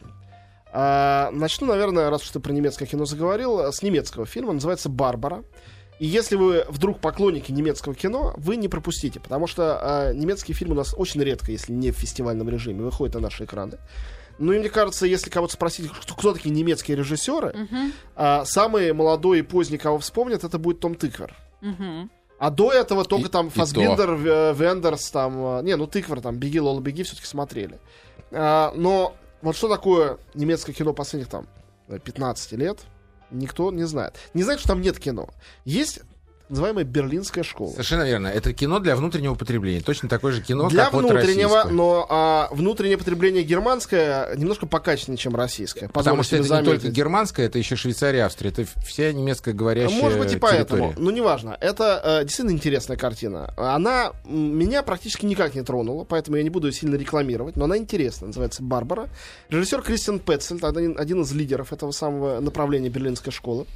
Начну, 0.75 1.67
наверное, 1.67 2.09
раз 2.09 2.23
уж 2.23 2.31
ты 2.31 2.41
про 2.41 2.51
немецкое 2.51 2.89
кино 2.89 3.05
заговорил, 3.05 3.71
с 3.71 3.83
немецкого 3.83 4.25
фильма. 4.25 4.55
Называется 4.55 4.89
«Барбара». 4.89 5.45
И 6.03 6.07
если 6.07 6.35
вы 6.35 6.65
вдруг 6.69 6.99
поклонники 6.99 7.53
немецкого 7.53 7.95
кино, 7.95 8.35
вы 8.37 8.57
не 8.57 8.67
пропустите, 8.67 9.21
потому 9.21 9.47
что 9.47 9.79
а, 9.81 10.13
немецкие 10.13 10.53
фильмы 10.53 10.75
у 10.75 10.79
нас 10.79 10.95
очень 10.99 11.23
редко, 11.23 11.53
если 11.53 11.73
не 11.73 11.93
в 11.93 11.97
фестивальном 11.97 12.49
режиме, 12.49 12.83
выходят 12.83 13.15
на 13.15 13.21
наши 13.21 13.45
экраны. 13.45 13.79
Ну 14.41 14.51
и 14.53 14.59
мне 14.59 14.69
кажется, 14.69 15.07
если 15.07 15.31
кого-то 15.31 15.53
спросить, 15.53 15.89
кто, 15.93 16.15
кто 16.17 16.33
такие 16.33 16.51
немецкие 16.53 16.97
режиссеры, 16.97 17.55
а, 18.17 18.45
самый 18.45 18.93
молодой 18.93 19.39
и 19.39 19.43
поздний, 19.43 19.79
кого 19.79 19.99
вспомнят, 19.99 20.43
это 20.43 20.59
будет 20.59 20.81
Том 20.81 20.97
Тыквер. 20.97 21.37
А 22.41 22.51
до 22.51 22.73
этого 22.73 23.05
только 23.05 23.29
И- 23.29 23.31
там 23.31 23.51
Фасбиндер, 23.51 24.15
Вендерс, 24.57 25.09
там... 25.13 25.59
э, 25.59 25.63
Не, 25.63 25.77
ну 25.77 25.87
Тыквер, 25.87 26.21
там, 26.21 26.37
Беги, 26.37 26.59
Лола, 26.61 26.81
Беги 26.81 27.05
все-таки 27.05 27.29
смотрели. 27.29 27.79
А, 28.33 28.73
но 28.75 29.15
вот 29.41 29.55
что 29.55 29.69
такое 29.69 30.19
немецкое 30.35 30.75
кино 30.75 30.93
последних 30.95 31.29
там 31.29 31.47
э, 31.87 32.01
15 32.01 32.53
лет, 32.59 32.81
никто 33.33 33.71
не 33.71 33.85
знает. 33.85 34.17
Не 34.35 34.43
знает, 34.43 34.61
что 34.61 34.69
там 34.69 34.81
нет 34.81 34.99
кино. 34.99 35.29
Есть 35.65 36.01
называемая 36.53 36.85
Берлинская 36.85 37.43
школа. 37.45 37.71
Совершенно 37.73 38.05
верно. 38.05 38.29
Это 38.29 38.53
кино 38.53 38.79
для 38.79 38.95
внутреннего 38.95 39.35
потребления. 39.35 39.81
Точно 39.81 40.09
такое 40.09 40.33
же 40.33 40.43
кино, 40.43 40.69
Для 40.69 40.85
как 40.85 40.93
вот 40.93 41.01
внутреннего, 41.01 41.57
российское. 41.57 41.73
но 41.75 42.07
а, 42.09 42.49
внутреннее 42.53 42.99
потребление 42.99 43.43
германское 43.43 44.35
немножко 44.37 44.67
покачественнее, 44.67 45.19
чем 45.19 45.35
российское. 45.35 45.89
Потому 45.89 46.23
что 46.23 46.37
это 46.37 46.45
себе 46.45 46.59
не 46.59 46.65
только 46.65 46.81
заметить. 46.83 46.97
германская, 46.97 47.47
это 47.47 47.59
еще 47.59 47.75
Швейцария, 47.77 48.25
Австрия. 48.27 48.51
Это 48.51 48.65
вся 48.85 49.13
немецкая 49.13 49.55
говорящая 49.55 50.01
Может 50.01 50.19
быть 50.19 50.33
и 50.35 50.37
поэтому, 50.39 50.89
территория. 50.89 51.05
но 51.05 51.11
неважно. 51.11 51.57
Это 51.61 52.01
э, 52.05 52.25
действительно 52.25 52.55
интересная 52.55 52.97
картина. 52.97 53.53
Она 53.57 54.13
меня 54.25 54.83
практически 54.83 55.27
никак 55.27 55.55
не 55.55 55.63
тронула, 55.63 56.05
поэтому 56.05 56.37
я 56.37 56.43
не 56.43 56.51
буду 56.51 56.69
ее 56.69 56.73
сильно 56.73 56.97
рекламировать, 56.97 57.57
но 57.57 57.65
она 57.65 57.77
интересная. 57.79 58.29
Называется 58.29 58.63
«Барбара». 58.63 59.09
Режиссер 59.49 59.83
Кристиан 59.83 60.19
Петцель, 60.19 60.59
один, 60.63 60.99
один 60.99 61.23
из 61.23 61.33
лидеров 61.33 61.73
этого 61.73 61.93
самого 61.93 62.41
направления 62.41 62.89
берлинской 62.91 63.33
школы. 63.33 63.67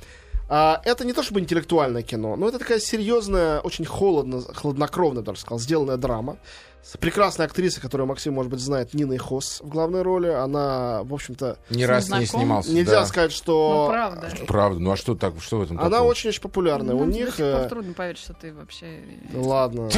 А, 0.49 0.81
это 0.85 1.05
не 1.05 1.13
то 1.13 1.23
чтобы 1.23 1.41
интеллектуальное 1.41 2.03
кино, 2.03 2.37
но 2.37 2.49
это 2.49 2.59
такая 2.59 2.79
серьезная, 2.79 3.61
очень 3.61 3.85
холодно, 3.85 4.41
хладнокровная, 4.43 5.23
даже 5.23 5.41
сказал, 5.41 5.59
сделанная 5.59 5.97
драма. 5.97 6.37
С 6.83 6.97
прекрасной 6.97 7.47
актрисой, 7.47 7.83
которую 7.83 8.07
Максим, 8.07 8.35
может 8.35 8.49
быть, 8.49 8.61
знает, 8.61 8.95
Ниной 8.95 9.19
Хос 9.19 9.61
в 9.61 9.69
главной 9.69 10.03
роли. 10.03 10.29
Она, 10.29 11.03
в 11.03 11.13
общем-то, 11.13 11.59
Не 11.71 11.85
раз 11.85 12.09
не 12.09 12.25
снимался. 12.27 12.71
нельзя 12.71 13.01
да. 13.01 13.07
сказать, 13.07 13.33
Ну, 13.33 13.37
что... 13.37 13.89
правда. 13.91 14.31
Правда, 14.47 14.79
ну 14.79 14.93
а 14.93 14.97
что 14.97 15.17
так, 15.17 15.35
что 15.41 15.59
в 15.59 15.63
этом 15.63 15.81
Она 15.81 16.03
очень-очень 16.05 16.41
популярная. 16.43 16.95
Ну, 16.95 17.01
У 17.03 17.05
них... 17.07 17.39
пор 17.39 17.45
э, 17.45 17.69
трудно 17.69 17.93
поверить, 17.93 18.19
что 18.19 18.35
ты 18.35 18.53
вообще 18.55 19.01
Ладно. 19.35 19.89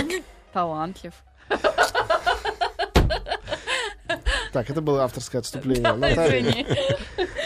талантлив. 0.55 1.13
Так, 4.53 4.71
это 4.71 4.81
было 4.81 5.05
авторское 5.05 5.41
отступление. 5.41 5.93
Наталья. 5.95 6.41
Извини. 6.41 6.67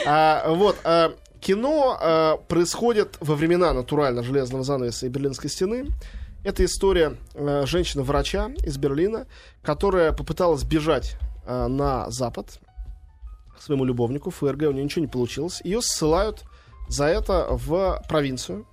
А, 0.06 0.49
вот, 0.54 0.76
а, 0.85 1.12
кино 1.42 1.99
а, 2.00 2.37
происходит 2.37 3.16
во 3.20 3.34
времена 3.34 3.72
натурально 3.72 4.22
железного 4.22 4.64
занавеса 4.64 5.06
и 5.06 5.08
Берлинской 5.08 5.50
стены. 5.50 5.88
Это 6.44 6.64
история 6.64 7.16
а, 7.34 7.66
женщины-врача 7.66 8.50
из 8.64 8.78
Берлина, 8.78 9.26
которая 9.62 10.12
попыталась 10.12 10.62
бежать 10.62 11.16
а, 11.44 11.68
на 11.68 12.08
запад 12.11 12.61
к 13.56 13.61
своему 13.61 13.84
любовнику 13.84 14.30
ФРГ, 14.30 14.62
у 14.62 14.72
нее 14.72 14.84
ничего 14.84 15.02
не 15.02 15.11
получилось. 15.11 15.61
Ее 15.64 15.82
ссылают 15.82 16.44
за 16.88 17.06
это 17.06 17.49
в 17.50 18.02
провинцию, 18.08 18.66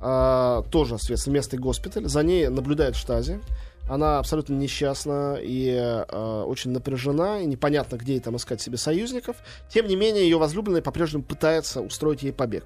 а, 0.00 0.62
тоже, 0.70 0.98
соответственно, 0.98 1.34
местный 1.34 1.58
госпиталь. 1.58 2.06
За 2.06 2.22
ней 2.22 2.48
наблюдает 2.48 2.94
штази. 2.94 3.40
Она 3.88 4.18
абсолютно 4.18 4.54
несчастна 4.54 5.38
и 5.40 5.70
э, 5.70 6.42
очень 6.46 6.72
напряжена, 6.72 7.40
и 7.40 7.46
непонятно, 7.46 7.96
где 7.96 8.14
ей 8.14 8.20
там 8.20 8.36
искать 8.36 8.60
себе 8.60 8.76
союзников. 8.76 9.36
Тем 9.70 9.86
не 9.86 9.96
менее, 9.96 10.24
ее 10.24 10.38
возлюбленный 10.38 10.82
по-прежнему 10.82 11.24
пытается 11.24 11.80
устроить 11.80 12.22
ей 12.22 12.32
побег. 12.32 12.64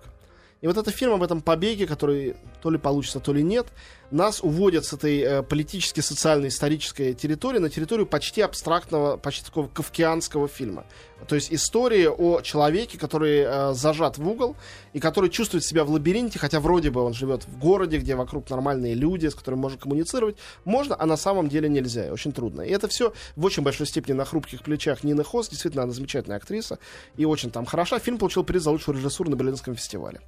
И 0.62 0.66
вот 0.66 0.76
это 0.76 0.90
фильм 0.90 1.12
об 1.12 1.22
этом 1.22 1.40
побеге, 1.40 1.86
который 1.86 2.36
то 2.60 2.70
ли 2.70 2.78
получится, 2.78 3.20
то 3.20 3.32
ли 3.32 3.42
нет. 3.42 3.66
Нас 4.12 4.42
уводят 4.42 4.84
с 4.84 4.92
этой 4.92 5.20
э, 5.20 5.42
политически, 5.42 6.00
социальной, 6.00 6.48
исторической 6.48 7.14
территории 7.14 7.58
на 7.58 7.70
территорию 7.70 8.06
почти 8.06 8.42
абстрактного, 8.42 9.16
почти 9.16 9.44
такого 9.44 9.68
кавкианского 9.68 10.48
фильма. 10.48 10.84
То 11.26 11.34
есть 11.34 11.52
история 11.52 12.10
о 12.10 12.40
человеке, 12.40 12.98
который 12.98 13.40
э, 13.40 13.72
зажат 13.74 14.18
в 14.18 14.28
угол 14.28 14.56
и 14.92 15.00
который 15.00 15.30
чувствует 15.30 15.64
себя 15.64 15.84
в 15.84 15.90
лабиринте, 15.90 16.38
хотя 16.38 16.60
вроде 16.60 16.90
бы 16.90 17.00
он 17.00 17.14
живет 17.14 17.44
в 17.46 17.58
городе, 17.58 17.98
где 17.98 18.14
вокруг 18.14 18.50
нормальные 18.50 18.94
люди, 18.94 19.28
с 19.28 19.34
которыми 19.34 19.60
можно 19.60 19.78
коммуницировать. 19.78 20.36
Можно, 20.64 20.96
а 20.98 21.06
на 21.06 21.16
самом 21.16 21.48
деле 21.48 21.68
нельзя. 21.68 22.12
Очень 22.12 22.32
трудно. 22.32 22.62
И 22.62 22.70
это 22.70 22.88
все 22.88 23.12
в 23.36 23.44
очень 23.44 23.62
большой 23.62 23.86
степени 23.86 24.14
на 24.14 24.24
хрупких 24.24 24.62
плечах 24.62 25.04
Нины 25.04 25.24
Хос. 25.24 25.48
Действительно, 25.48 25.84
она 25.84 25.92
замечательная 25.92 26.36
актриса 26.36 26.78
и 27.16 27.24
очень 27.24 27.50
там 27.50 27.64
хороша. 27.64 27.98
Фильм 27.98 28.18
получил 28.18 28.44
приз 28.44 28.62
за 28.62 28.70
лучшую 28.70 28.98
режиссуру 28.98 29.30
на 29.30 29.36
Берлинском 29.36 29.74
фестивале. 29.74 30.20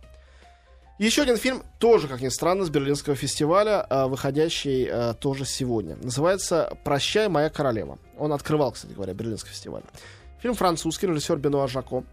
Еще 0.98 1.22
один 1.22 1.38
фильм, 1.38 1.64
тоже, 1.80 2.06
как 2.06 2.20
ни 2.20 2.28
странно, 2.28 2.64
с 2.64 2.70
Берлинского 2.70 3.16
фестиваля, 3.16 3.84
э, 3.90 4.06
выходящий 4.06 4.86
э, 4.88 5.14
тоже 5.14 5.44
сегодня. 5.44 5.96
Называется 5.96 6.78
«Прощай, 6.84 7.28
моя 7.28 7.50
королева». 7.50 7.98
Он 8.16 8.32
открывал, 8.32 8.70
кстати 8.70 8.92
говоря, 8.92 9.12
Берлинский 9.12 9.50
фестиваль. 9.50 9.82
Фильм 10.40 10.54
французский, 10.54 11.08
режиссер 11.08 11.36
Бенуа 11.38 11.66
Жако. 11.66 12.04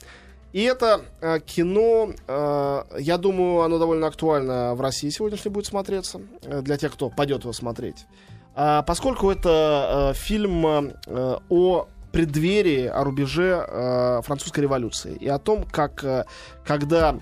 И 0.52 0.64
это 0.64 1.02
э, 1.22 1.40
кино, 1.42 2.12
я 2.28 3.18
думаю, 3.20 3.62
оно 3.62 3.78
довольно 3.78 4.08
актуально 4.08 4.74
в 4.74 4.82
России 4.82 5.10
сегодняшней 5.10 5.52
будет 5.52 5.68
смотреться, 5.68 6.20
э, 6.42 6.62
для 6.64 6.78
тех, 6.78 6.92
кто 6.92 7.12
пойдет 7.12 7.42
его 7.44 7.54
смотреть. 7.54 8.08
А, 8.56 8.82
поскольку 8.82 9.30
это 9.30 10.14
фильм 10.16 10.66
о 11.06 11.88
преддверии, 12.12 12.88
о 12.88 13.04
рубеже 13.04 14.22
французской 14.26 14.62
революции 14.62 15.16
и 15.16 15.30
о 15.30 15.38
том, 15.38 15.64
как, 15.64 16.28
когда 16.66 17.22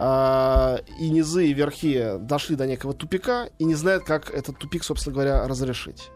э, 0.00 0.78
и 0.98 1.10
низы, 1.10 1.46
и 1.46 1.52
верхи 1.52 2.16
дошли 2.18 2.56
до 2.56 2.66
некого 2.66 2.94
тупика 2.94 3.50
и 3.58 3.64
не 3.64 3.74
знают, 3.74 4.04
как 4.04 4.30
этот 4.30 4.58
тупик, 4.58 4.82
собственно 4.82 5.14
говоря, 5.14 5.46
разрешить. 5.46 6.10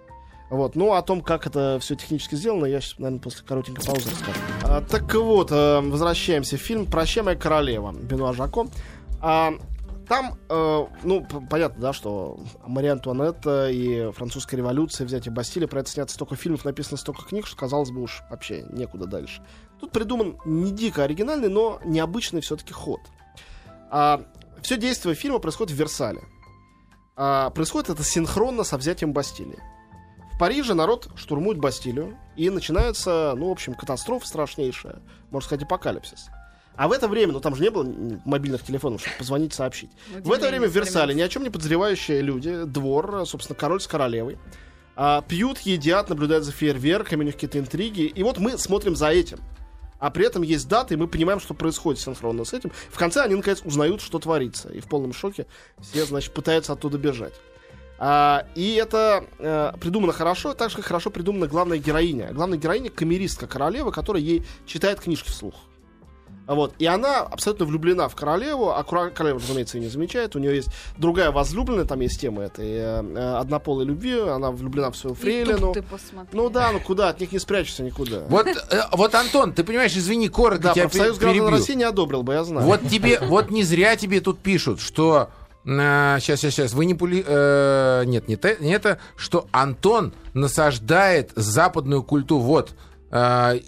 Вот. 0.50 0.76
Ну, 0.76 0.92
о 0.92 1.02
том, 1.02 1.20
как 1.20 1.46
это 1.46 1.78
все 1.80 1.94
технически 1.94 2.34
сделано, 2.34 2.66
я 2.66 2.80
сейчас, 2.80 2.98
наверное, 2.98 3.20
после 3.20 3.44
коротенькой 3.44 3.84
паузы 3.84 4.10
расскажу. 4.10 4.38
А, 4.62 4.80
так 4.80 5.12
вот, 5.14 5.50
э, 5.50 5.80
возвращаемся 5.80 6.56
в 6.56 6.60
фильм 6.60 6.86
«Прощай, 6.86 7.22
моя 7.22 7.36
королева» 7.36 7.92
Бенуа 7.92 8.32
Жако. 8.32 8.66
А, 9.20 9.54
там, 10.08 10.38
э, 10.48 10.86
ну, 11.02 11.26
понятно, 11.50 11.80
да, 11.80 11.92
что 11.92 12.38
Мария 12.66 12.92
Антуанетта 12.92 13.70
и 13.70 14.12
французская 14.12 14.58
революция, 14.58 15.06
взятие 15.06 15.32
Бастилии, 15.32 15.66
про 15.66 15.80
это 15.80 15.90
снято 15.90 16.12
столько 16.12 16.36
фильмов, 16.36 16.64
написано 16.64 16.98
столько 16.98 17.24
книг, 17.24 17.46
что, 17.46 17.56
казалось 17.56 17.90
бы, 17.90 18.02
уж 18.02 18.22
вообще 18.30 18.64
некуда 18.70 19.06
дальше. 19.06 19.42
Тут 19.80 19.92
придуман 19.92 20.38
не 20.44 20.72
дико 20.72 21.04
оригинальный, 21.04 21.48
но 21.48 21.80
необычный 21.84 22.42
все-таки 22.42 22.72
ход. 22.72 23.00
Все 24.62 24.76
действие 24.76 25.14
фильма 25.14 25.38
происходит 25.38 25.74
в 25.74 25.78
Версале. 25.78 26.22
А, 27.16 27.50
происходит 27.50 27.90
это 27.90 28.02
синхронно 28.02 28.64
со 28.64 28.76
взятием 28.76 29.12
Бастилии. 29.12 29.58
В 30.34 30.38
Париже 30.38 30.74
народ 30.74 31.08
штурмует 31.14 31.58
Бастилию, 31.58 32.18
и 32.36 32.50
начинается, 32.50 33.34
ну, 33.36 33.48
в 33.48 33.52
общем, 33.52 33.74
катастрофа 33.74 34.26
страшнейшая, 34.26 35.00
можно 35.30 35.46
сказать, 35.46 35.64
апокалипсис. 35.64 36.26
А 36.76 36.88
в 36.88 36.92
это 36.92 37.06
время, 37.06 37.32
ну 37.32 37.40
там 37.40 37.54
же 37.54 37.62
не 37.62 37.70
было 37.70 37.86
мобильных 38.24 38.64
телефонов, 38.64 39.00
чтобы 39.00 39.16
позвонить, 39.18 39.54
сообщить. 39.54 39.90
В 40.12 40.32
это 40.32 40.48
время 40.48 40.66
в 40.66 40.72
Версале 40.72 41.14
ни 41.14 41.20
о 41.20 41.28
чем 41.28 41.44
не 41.44 41.50
подозревающие 41.50 42.20
люди, 42.20 42.64
двор, 42.64 43.24
собственно, 43.26 43.56
король 43.56 43.80
с 43.80 43.86
королевой, 43.86 44.38
а, 44.96 45.22
пьют, 45.22 45.60
едят, 45.60 46.08
наблюдают 46.08 46.44
за 46.44 46.50
фейерверками, 46.50 47.22
у 47.22 47.24
них 47.26 47.34
какие-то 47.34 47.60
интриги. 47.60 48.02
И 48.02 48.22
вот 48.24 48.38
мы 48.38 48.58
смотрим 48.58 48.96
за 48.96 49.08
этим. 49.08 49.38
А 50.04 50.10
при 50.10 50.26
этом 50.26 50.42
есть 50.42 50.68
даты, 50.68 50.92
и 50.92 50.96
мы 50.98 51.08
понимаем, 51.08 51.40
что 51.40 51.54
происходит 51.54 51.98
синхронно 51.98 52.44
с 52.44 52.52
этим. 52.52 52.70
В 52.90 52.98
конце 52.98 53.22
они, 53.22 53.36
наконец, 53.36 53.62
узнают, 53.64 54.02
что 54.02 54.18
творится. 54.18 54.68
И 54.68 54.80
в 54.80 54.84
полном 54.86 55.14
шоке 55.14 55.46
все, 55.80 56.04
значит, 56.04 56.34
пытаются 56.34 56.74
оттуда 56.74 56.98
бежать. 56.98 57.32
А, 57.98 58.46
и 58.54 58.74
это 58.74 59.24
э, 59.38 59.72
придумано 59.80 60.12
хорошо, 60.12 60.52
так 60.52 60.68
же, 60.68 60.76
как 60.76 60.84
хорошо 60.84 61.08
придумана 61.08 61.46
главная 61.46 61.78
героиня. 61.78 62.34
Главная 62.34 62.58
героиня— 62.58 62.90
камеристка 62.94 63.46
королевы, 63.46 63.92
которая 63.92 64.22
ей 64.22 64.44
читает 64.66 65.00
книжки 65.00 65.30
вслух. 65.30 65.54
Вот. 66.46 66.74
И 66.78 66.86
она 66.86 67.20
абсолютно 67.20 67.64
влюблена 67.66 68.08
в 68.08 68.14
королеву, 68.14 68.70
а 68.70 68.82
королева, 68.84 69.40
разумеется, 69.40 69.78
ее 69.78 69.84
не 69.84 69.90
замечает. 69.90 70.36
У 70.36 70.38
нее 70.38 70.56
есть 70.56 70.68
другая 70.98 71.30
возлюбленная, 71.30 71.84
там 71.84 72.00
есть 72.00 72.20
тема 72.20 72.42
этой 72.42 72.66
э, 72.66 73.02
э, 73.02 73.36
однополой 73.38 73.84
любви, 73.86 74.18
она 74.18 74.50
влюблена 74.50 74.90
в 74.90 74.96
свою 74.96 75.14
И 75.16 75.18
фрейлину. 75.18 75.58
тут 75.58 75.74
ты 75.74 75.82
посмотри. 75.82 76.36
Ну 76.36 76.50
да, 76.50 76.70
ну 76.72 76.80
куда, 76.80 77.08
от 77.08 77.20
них 77.20 77.32
не 77.32 77.38
спрячешься 77.38 77.82
никуда. 77.82 78.24
Вот, 78.28 78.46
э, 78.46 78.54
вот, 78.92 79.14
Антон, 79.14 79.52
ты 79.52 79.64
понимаешь, 79.64 79.96
извини, 79.96 80.28
коротко 80.28 80.64
Да, 80.68 80.74
тебя 80.74 80.82
профсоюз 80.84 81.18
граждан. 81.18 81.48
России 81.48 81.74
не 81.74 81.84
одобрил 81.84 82.22
бы, 82.22 82.34
я 82.34 82.44
знаю. 82.44 82.66
Вот 82.66 82.88
тебе, 82.88 83.18
вот 83.20 83.50
не 83.50 83.62
зря 83.62 83.96
тебе 83.96 84.20
тут 84.20 84.38
пишут, 84.40 84.80
что 84.80 85.30
сейчас, 85.64 86.40
сейчас, 86.40 86.52
сейчас, 86.54 86.72
вы 86.74 86.84
не 86.84 86.94
пули... 86.94 87.24
э, 87.26 88.02
нет, 88.04 88.28
не, 88.28 88.36
те- 88.36 88.58
не 88.60 88.70
это, 88.72 88.98
что 89.16 89.46
Антон 89.50 90.12
насаждает 90.34 91.32
западную 91.34 92.02
культуру. 92.02 92.42
Вот, 92.42 92.70
э, 92.70 92.74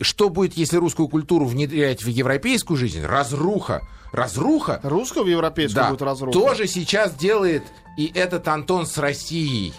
что 0.00 0.28
будет, 0.28 0.54
если 0.54 0.76
русскую 0.76 1.08
культуру 1.08 1.44
внедрять 1.46 2.02
в 2.02 2.08
европейскую 2.08 2.76
жизнь? 2.76 3.02
Разруха. 3.04 3.82
Разруха, 4.12 4.80
Русскую 4.82 5.24
в 5.24 5.28
европейскую 5.28 5.84
да, 5.84 5.90
будет 5.90 6.02
разруха. 6.02 6.32
тоже 6.32 6.66
сейчас 6.68 7.14
делает 7.14 7.64
и 7.98 8.10
этот 8.14 8.48
Антон 8.48 8.86
с 8.86 8.96
Россией. 8.98 9.74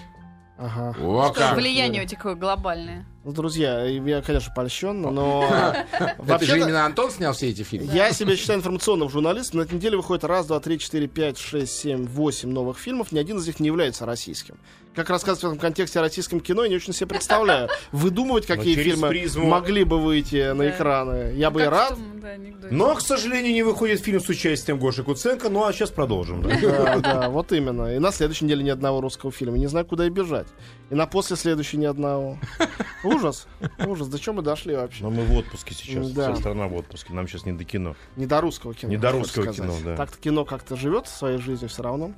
Ага. 0.58 0.96
О, 1.00 1.26
Что 1.26 1.34
как. 1.34 1.56
влияние 1.56 2.04
у 2.04 2.08
такое 2.08 2.36
глобальное. 2.36 3.06
Ну, 3.24 3.32
друзья, 3.32 3.84
я, 3.84 4.22
конечно, 4.22 4.52
польщен, 4.56 5.02
но... 5.02 5.46
Это 6.28 6.46
же 6.46 6.58
именно 6.62 6.86
Антон 6.86 7.12
снял 7.12 7.34
все 7.34 7.50
эти 7.50 7.62
фильмы. 7.62 7.92
Я 7.94 8.12
себя 8.12 8.36
считаю 8.36 8.60
информационным 8.60 9.10
журналистом. 9.10 9.60
На 9.60 9.64
этой 9.66 9.76
неделе 9.76 9.98
выходит 9.98 10.24
раз, 10.24 10.48
два, 10.48 10.60
три, 10.60 10.80
четыре, 10.80 11.08
пять, 11.08 11.38
шесть, 11.38 11.78
семь, 11.78 12.06
восемь 12.08 12.50
новых 12.50 12.80
фильмов. 12.80 13.12
Ни 13.12 13.20
один 13.20 13.38
из 13.38 13.46
них 13.46 13.60
не 13.60 13.68
является 13.68 14.06
российским. 14.06 14.58
Как 14.98 15.12
рассказывать 15.12 15.44
в 15.44 15.46
этом 15.50 15.60
контексте 15.60 16.00
о 16.00 16.02
российском 16.02 16.40
кино, 16.40 16.64
я 16.64 16.70
не 16.70 16.76
очень 16.76 16.92
себе 16.92 17.06
представляю. 17.06 17.70
Выдумывать, 17.92 18.48
какие 18.48 18.74
фильмы 18.74 19.10
призму- 19.10 19.46
могли 19.46 19.84
бы 19.84 20.00
выйти 20.00 20.54
на 20.54 20.70
экраны. 20.72 21.36
Я 21.36 21.52
бы 21.52 21.62
и 21.62 21.66
рад. 21.66 21.90
том, 21.90 22.20
да. 22.20 22.36
Но, 22.72 22.96
к 22.96 23.02
сожалению, 23.02 23.54
не 23.54 23.62
выходит 23.62 24.00
фильм 24.00 24.20
с 24.20 24.28
участием 24.28 24.80
Гоши 24.80 25.04
Куценко. 25.04 25.50
Ну, 25.50 25.64
а 25.64 25.72
сейчас 25.72 25.92
продолжим. 25.92 26.42
да. 26.42 26.58
Да, 26.60 26.98
да, 26.98 27.30
вот 27.30 27.52
именно. 27.52 27.96
И 27.96 28.00
на 28.00 28.12
следующей 28.12 28.46
неделе 28.46 28.64
ни 28.64 28.72
одного 28.72 29.00
русского 29.00 29.32
фильма. 29.32 29.60
Не 29.60 29.68
знаю, 29.68 29.86
куда 29.86 30.08
и 30.08 30.10
бежать. 30.10 30.48
И 30.90 30.96
на 30.96 31.06
после 31.06 31.36
следующей 31.36 31.78
ни 31.78 31.86
одного. 31.86 32.40
Ужас. 33.04 33.48
Ужас. 33.86 34.08
До 34.08 34.18
чего 34.18 34.38
мы 34.38 34.42
дошли 34.42 34.76
вообще? 34.76 35.04
Но 35.04 35.12
мы 35.12 35.26
в 35.26 35.38
отпуске 35.38 35.76
сейчас. 35.76 36.10
Да. 36.10 36.34
Вся 36.34 36.42
страна 36.42 36.68
в 36.68 36.76
отпуске. 36.76 37.14
Нам 37.14 37.28
сейчас 37.28 37.46
не 37.46 37.54
до 37.54 37.66
кино. 37.66 37.96
Не 38.16 38.26
до 38.26 38.42
русского 38.42 38.74
кино. 38.74 38.90
Не 38.90 38.98
до 38.98 39.12
русского 39.12 39.54
кино, 39.54 39.76
да. 39.86 39.96
Так-то 39.96 40.18
кино 40.18 40.44
как-то 40.44 40.76
живет 40.76 41.08
своей 41.08 41.38
жизнью 41.38 41.70
все 41.70 41.84
равно. 41.84 42.14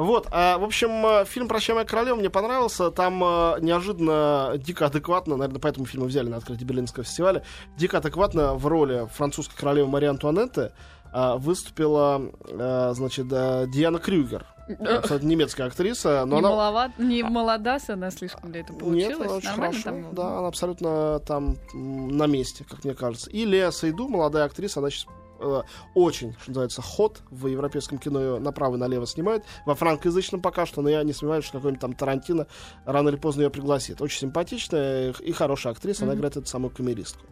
Вот, 0.00 0.28
а, 0.30 0.56
в 0.56 0.64
общем, 0.64 1.04
э, 1.04 1.24
фильм 1.26 1.46
«Прощай, 1.46 1.74
моя 1.74 1.86
королева» 1.86 2.16
мне 2.16 2.30
понравился. 2.30 2.90
Там 2.90 3.22
э, 3.22 3.60
неожиданно, 3.60 4.54
дико 4.56 4.86
адекватно, 4.86 5.36
наверное, 5.36 5.60
поэтому 5.60 5.84
фильм 5.84 6.06
взяли 6.06 6.26
на 6.30 6.38
открытие 6.38 6.66
Берлинского 6.66 7.04
фестиваля, 7.04 7.44
дико 7.76 7.98
адекватно 7.98 8.54
в 8.54 8.66
роли 8.66 9.06
французской 9.12 9.56
королевы 9.58 9.88
Марии 9.88 10.08
Антуанетты 10.08 10.72
э, 11.12 11.34
выступила, 11.36 12.22
э, 12.48 12.92
значит, 12.94 13.26
э, 13.30 13.66
Диана 13.68 13.98
Крюгер. 13.98 14.46
Абсолютно 14.80 15.26
немецкая 15.26 15.64
актриса, 15.64 16.24
но 16.24 16.40
не, 16.40 16.46
она... 16.46 16.50
малова- 16.50 16.92
не 16.96 17.22
молодас 17.22 17.90
она 17.90 18.10
слишком 18.10 18.52
для 18.52 18.62
этого 18.62 18.78
Нет, 18.90 19.18
получилась. 19.18 19.26
она 19.28 19.36
очень 19.36 19.48
Нормально 19.50 19.72
хорошо. 19.82 19.90
там? 19.90 20.14
Да, 20.14 20.38
она 20.38 20.48
абсолютно 20.48 21.18
там 21.26 21.56
на 21.74 22.26
месте, 22.26 22.64
как 22.66 22.84
мне 22.84 22.94
кажется. 22.94 23.28
И 23.28 23.44
Леа 23.44 23.70
Сайду, 23.70 24.08
молодая 24.08 24.46
актриса, 24.46 24.80
она 24.80 24.88
сейчас 24.88 25.06
э, 25.40 25.62
очень, 25.94 26.34
что 26.40 26.50
называется, 26.50 26.82
ход 26.82 27.22
в 27.30 27.46
европейском 27.46 27.98
кино 27.98 28.20
ее 28.20 28.38
направо 28.38 28.76
и 28.76 28.78
налево 28.78 29.06
снимает. 29.06 29.44
Во 29.66 29.74
франкоязычном 29.74 30.40
пока 30.40 30.66
что, 30.66 30.82
но 30.82 30.88
я 30.88 31.02
не 31.02 31.12
сомневаюсь, 31.12 31.44
что 31.44 31.58
какой-нибудь 31.58 31.80
там 31.80 31.94
Тарантино 31.94 32.46
рано 32.84 33.08
или 33.08 33.16
поздно 33.16 33.42
ее 33.42 33.50
пригласит. 33.50 34.00
Очень 34.00 34.20
симпатичная 34.20 35.12
и 35.12 35.32
хорошая 35.32 35.72
актриса, 35.72 36.04
она 36.04 36.14
играет 36.14 36.36
эту 36.36 36.46
самую 36.46 36.70
камеристку. 36.70 37.24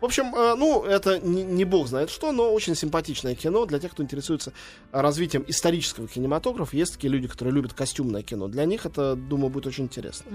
В 0.00 0.04
общем, 0.06 0.34
э, 0.34 0.54
ну, 0.56 0.82
это 0.84 1.18
не, 1.18 1.42
не 1.42 1.64
бог 1.64 1.86
знает 1.86 2.10
что, 2.10 2.32
но 2.32 2.52
очень 2.52 2.74
симпатичное 2.74 3.34
кино 3.34 3.66
для 3.66 3.78
тех, 3.78 3.92
кто 3.92 4.02
интересуется 4.02 4.52
развитием 4.92 5.44
исторического 5.46 6.08
кинематографа. 6.08 6.74
Есть 6.76 6.94
такие 6.94 7.10
люди, 7.10 7.28
которые 7.28 7.54
любят 7.54 7.74
костюмное 7.74 8.22
кино. 8.22 8.48
Для 8.48 8.64
них 8.64 8.86
это, 8.86 9.14
думаю, 9.14 9.50
будет 9.50 9.66
очень 9.66 9.84
интересно. 9.84 10.30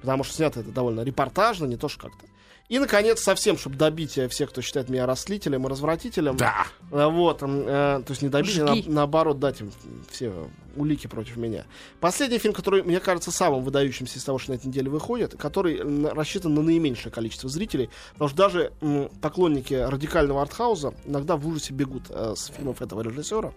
Потому 0.00 0.22
что 0.22 0.34
снято 0.34 0.60
это 0.60 0.70
довольно 0.70 1.00
репортажно, 1.00 1.64
не 1.66 1.76
то 1.76 1.88
что 1.88 2.08
как-то. 2.08 2.26
И, 2.68 2.78
наконец, 2.80 3.20
совсем, 3.22 3.56
чтобы 3.56 3.76
добить 3.76 4.18
э, 4.18 4.26
всех, 4.28 4.50
кто 4.50 4.60
считает 4.60 4.88
меня 4.88 5.06
растлителем 5.06 5.66
и 5.66 5.70
развратителем. 5.70 6.36
Да. 6.36 6.66
Э, 6.90 7.06
Вот, 7.06 7.40
э, 7.42 7.46
то 7.46 8.04
есть 8.08 8.22
не 8.22 8.28
добить, 8.28 8.58
а 8.58 8.64
на- 8.64 8.82
наоборот 8.86 9.38
дать 9.38 9.60
им 9.60 9.70
все 10.10 10.32
улики 10.74 11.06
против 11.06 11.36
меня. 11.36 11.64
Последний 12.00 12.38
фильм, 12.38 12.52
который, 12.54 12.82
мне 12.82 12.98
кажется, 13.00 13.30
самым 13.30 13.62
выдающимся 13.62 14.18
из 14.18 14.24
того, 14.24 14.38
что 14.38 14.50
на 14.50 14.56
этой 14.56 14.66
неделе 14.66 14.90
выходит, 14.90 15.36
который 15.36 15.78
м, 15.78 16.06
рассчитан 16.08 16.54
на 16.54 16.62
наименьшее 16.62 17.12
количество 17.12 17.48
зрителей, 17.48 17.88
потому 18.14 18.28
что 18.28 18.36
даже 18.36 18.72
м, 18.80 19.08
поклонники 19.22 19.74
радикального 19.74 20.42
артхауза 20.42 20.92
иногда 21.04 21.36
в 21.36 21.46
ужасе 21.46 21.72
бегут 21.72 22.06
э, 22.10 22.34
с 22.36 22.46
фильмов 22.46 22.82
этого 22.82 23.00
режиссера, 23.02 23.52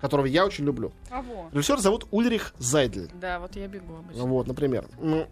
которого 0.00 0.26
я 0.26 0.44
очень 0.46 0.64
люблю. 0.64 0.92
Кого? 1.10 1.48
Режиссер 1.52 1.78
зовут 1.80 2.06
Ульрих 2.10 2.54
Зайдль. 2.58 3.08
Да, 3.20 3.38
вот 3.40 3.54
я 3.56 3.68
бегу 3.68 3.96
обычно. 3.96 4.24
Вот, 4.24 4.46
например. 4.46 4.86
М, 5.00 5.26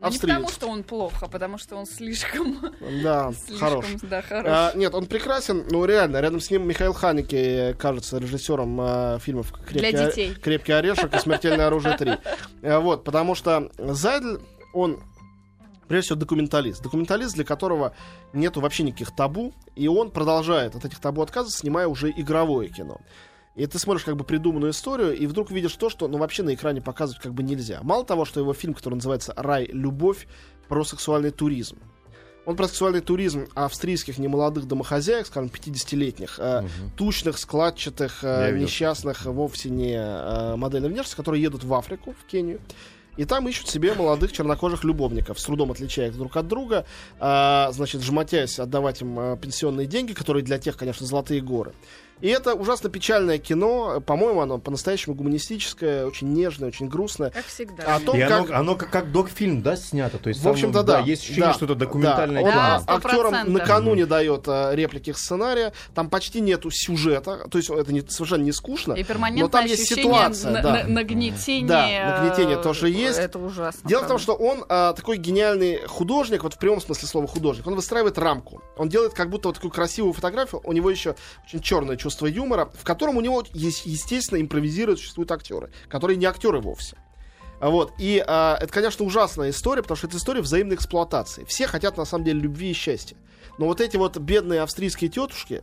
Он 0.00 0.08
Ну, 0.08 0.12
не 0.12 0.18
потому, 0.18 0.48
что 0.48 0.68
он 0.68 0.82
плох, 0.82 1.12
а 1.22 1.28
потому, 1.28 1.58
что 1.58 1.76
он 1.76 1.84
слишком... 1.86 2.58
Да, 3.02 3.32
хорош. 3.58 3.84
слишком, 3.86 4.08
да, 4.08 4.22
хорош. 4.22 4.46
А, 4.48 4.72
нет, 4.74 4.94
он 4.94 5.06
прекрасен, 5.06 5.66
ну 5.70 5.84
реально, 5.84 6.20
рядом 6.20 6.40
с 6.40 6.50
ним 6.50 6.66
Михаил 6.66 6.94
Ханеке, 6.94 7.74
кажется, 7.74 8.16
режиссером 8.16 8.78
а, 8.80 9.18
фильмов 9.18 9.52
«Крепкий, 9.52 9.90
Для 9.90 10.04
о- 10.04 10.06
детей. 10.06 10.34
«Крепкий 10.34 10.72
орешек» 10.72 11.14
и 11.14 11.18
«Смертельное 11.18 11.66
оружие 11.66 11.96
3». 11.96 12.18
А, 12.62 12.80
вот, 12.80 13.04
потому 13.04 13.34
что 13.34 13.70
Зайдль, 13.76 14.40
он 14.72 15.00
прежде 15.86 16.06
всего 16.06 16.18
документалист. 16.20 16.82
Документалист, 16.82 17.34
для 17.34 17.44
которого 17.44 17.92
нету 18.32 18.60
вообще 18.60 18.84
никаких 18.84 19.14
табу, 19.14 19.52
и 19.76 19.86
он 19.88 20.12
продолжает 20.12 20.76
от 20.76 20.84
этих 20.84 21.00
табу 21.00 21.20
отказываться, 21.20 21.58
снимая 21.58 21.88
уже 21.88 22.10
игровое 22.10 22.68
кино. 22.68 23.00
И 23.56 23.66
ты 23.66 23.78
смотришь 23.78 24.04
как 24.04 24.16
бы 24.16 24.24
придуманную 24.24 24.72
историю, 24.72 25.16
и 25.16 25.26
вдруг 25.26 25.50
видишь 25.50 25.74
то, 25.74 25.90
что 25.90 26.08
ну, 26.08 26.18
вообще 26.18 26.42
на 26.42 26.54
экране 26.54 26.80
показывать 26.80 27.22
как 27.22 27.34
бы 27.34 27.42
нельзя. 27.42 27.80
Мало 27.82 28.04
того, 28.04 28.24
что 28.24 28.40
его 28.40 28.54
фильм, 28.54 28.74
который 28.74 28.94
называется 28.94 29.34
«Рай. 29.36 29.66
Любовь», 29.72 30.26
про 30.70 30.84
сексуальный 30.84 31.32
туризм. 31.32 31.78
Он 32.46 32.56
про 32.56 32.68
сексуальный 32.68 33.00
туризм 33.00 33.48
австрийских 33.54 34.18
немолодых 34.18 34.66
домохозяек, 34.66 35.26
скажем, 35.26 35.50
50-летних, 35.50 36.38
э, 36.38 36.62
тучных, 36.96 37.38
складчатых, 37.38 38.20
э, 38.22 38.56
несчастных, 38.56 39.26
вовсе 39.26 39.68
не 39.68 39.94
э, 39.96 40.56
модельной 40.56 40.88
внешности, 40.88 41.16
которые 41.16 41.42
едут 41.42 41.64
в 41.64 41.74
Африку, 41.74 42.14
в 42.18 42.30
Кению. 42.30 42.60
И 43.16 43.24
там 43.24 43.48
ищут 43.48 43.68
себе 43.68 43.92
молодых 43.94 44.32
чернокожих 44.32 44.84
любовников, 44.84 45.38
с 45.38 45.44
трудом 45.44 45.72
отличая 45.72 46.08
их 46.08 46.16
друг 46.16 46.36
от 46.36 46.46
друга, 46.46 46.86
а, 47.18 47.70
значит, 47.72 48.00
жмотясь 48.02 48.58
отдавать 48.58 49.02
им 49.02 49.18
а, 49.18 49.36
пенсионные 49.36 49.86
деньги, 49.86 50.12
которые 50.12 50.42
для 50.42 50.58
тех, 50.58 50.76
конечно, 50.76 51.04
золотые 51.04 51.40
горы. 51.40 51.74
И 52.20 52.28
это 52.28 52.54
ужасно 52.54 52.90
печальное 52.90 53.38
кино, 53.38 54.00
по-моему, 54.00 54.40
оно 54.40 54.58
по-настоящему 54.58 55.14
гуманистическое, 55.14 56.06
очень 56.06 56.32
нежное, 56.32 56.68
очень 56.68 56.88
грустное. 56.88 57.30
Как 57.30 57.46
всегда. 57.46 57.96
О 57.96 58.00
том, 58.00 58.16
И 58.16 58.20
оно, 58.20 58.44
как... 58.44 58.56
оно 58.56 58.76
как, 58.76 58.90
как 58.90 59.12
док-фильм, 59.12 59.62
да, 59.62 59.76
снято? 59.76 60.18
То 60.18 60.28
есть 60.28 60.42
В 60.42 60.48
общем-то, 60.48 60.82
там, 60.84 60.86
да. 60.86 60.98
Есть 61.00 61.22
ощущение, 61.22 61.48
Да, 61.48 61.54
что 61.54 61.64
это 61.64 61.74
документальное 61.74 62.42
да. 62.44 62.50
кино. 62.50 62.84
Да, 62.86 62.94
актерам 62.94 63.52
накануне 63.52 64.06
дает 64.06 64.44
а, 64.46 64.72
реплики 64.74 65.12
сценария. 65.12 65.72
Там 65.94 66.10
почти 66.10 66.40
нету 66.40 66.70
сюжета. 66.70 67.48
То 67.50 67.58
есть 67.58 67.70
это 67.70 67.92
не, 67.92 68.02
совершенно 68.02 68.42
не 68.42 68.52
скучно. 68.52 68.92
И 68.94 69.04
перманентное 69.04 69.44
но 69.44 69.48
там 69.48 69.64
есть 69.66 69.88
ситуация, 69.88 70.50
на- 70.50 70.62
да. 70.62 70.72
на- 70.84 70.88
нагнетения. 70.88 71.66
Да, 71.68 72.20
нагнетение 72.22 72.58
э, 72.58 72.62
тоже 72.62 72.90
есть. 72.90 73.18
Это 73.18 73.38
ужасно. 73.38 73.88
Дело 73.88 74.00
в 74.00 74.08
том, 74.08 74.18
правда. 74.18 74.22
что 74.22 74.34
он 74.34 74.64
а, 74.68 74.92
такой 74.92 75.16
гениальный 75.16 75.80
художник, 75.86 76.42
вот 76.42 76.54
в 76.54 76.58
прямом 76.58 76.80
смысле 76.80 77.08
слова 77.08 77.26
художник. 77.26 77.66
Он 77.66 77.74
выстраивает 77.74 78.18
рамку. 78.18 78.62
Он 78.76 78.88
делает 78.88 79.14
как 79.14 79.30
будто 79.30 79.48
вот 79.48 79.54
такую 79.54 79.70
красивую 79.70 80.12
фотографию. 80.12 80.60
У 80.64 80.72
него 80.72 80.90
еще 80.90 81.14
очень 81.46 81.60
черное 81.60 81.96
чувство 81.96 82.09
юмора, 82.26 82.70
в 82.74 82.84
котором 82.84 83.16
у 83.16 83.20
него, 83.20 83.44
естественно, 83.52 84.40
импровизируют, 84.40 85.00
существуют 85.00 85.30
актеры, 85.32 85.70
которые 85.88 86.16
не 86.16 86.26
актеры 86.26 86.60
вовсе. 86.60 86.96
А 87.60 87.68
Вот. 87.68 87.92
И 87.98 88.22
а, 88.26 88.56
это, 88.60 88.72
конечно, 88.72 89.04
ужасная 89.04 89.50
история, 89.50 89.82
потому 89.82 89.96
что 89.96 90.06
это 90.06 90.16
история 90.16 90.40
взаимной 90.40 90.76
эксплуатации. 90.76 91.44
Все 91.44 91.66
хотят, 91.66 91.96
на 91.96 92.06
самом 92.06 92.24
деле, 92.24 92.40
любви 92.40 92.70
и 92.70 92.74
счастья. 92.74 93.16
Но 93.58 93.66
вот 93.66 93.80
эти 93.80 93.96
вот 93.98 94.16
бедные 94.16 94.62
австрийские 94.62 95.10
тетушки, 95.10 95.62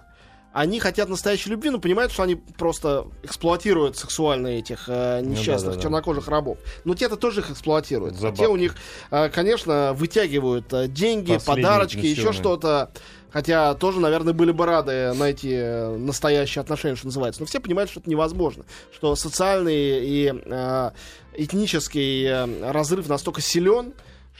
они 0.53 0.79
хотят 0.79 1.09
настоящей 1.09 1.49
любви, 1.51 1.69
но 1.69 1.79
понимают, 1.79 2.11
что 2.11 2.23
они 2.23 2.35
просто 2.35 3.07
эксплуатируют 3.21 3.97
сексуально 3.97 4.47
этих 4.47 4.85
э, 4.87 5.21
несчастных 5.21 5.71
да-да-да. 5.73 5.81
чернокожих 5.81 6.27
рабов. 6.27 6.57
Но 6.83 6.95
те-то 6.95 7.15
тоже 7.15 7.41
их 7.41 7.51
эксплуатируют. 7.51 8.15
За 8.15 8.31
те 8.31 8.47
у 8.47 8.55
них, 8.55 8.75
э, 9.11 9.29
конечно, 9.29 9.93
вытягивают 9.93 10.73
э, 10.73 10.87
деньги, 10.87 11.33
Последние 11.33 11.65
подарочки, 11.65 12.05
еще 12.05 12.31
что-то. 12.33 12.91
Хотя 13.31 13.73
тоже, 13.75 13.99
наверное, 13.99 14.33
были 14.33 14.51
бы 14.51 14.65
рады 14.65 15.13
найти 15.13 15.51
э, 15.53 15.97
настоящие 15.97 16.61
отношения, 16.61 16.95
что 16.95 17.07
называется. 17.07 17.41
Но 17.41 17.45
все 17.45 17.59
понимают, 17.59 17.89
что 17.89 17.99
это 17.99 18.09
невозможно. 18.09 18.65
Что 18.93 19.15
социальный 19.15 20.05
и 20.05 20.33
э, 20.33 20.91
этнический 21.35 22.25
э, 22.25 22.71
разрыв 22.71 23.09
настолько 23.09 23.41
силен, 23.41 23.93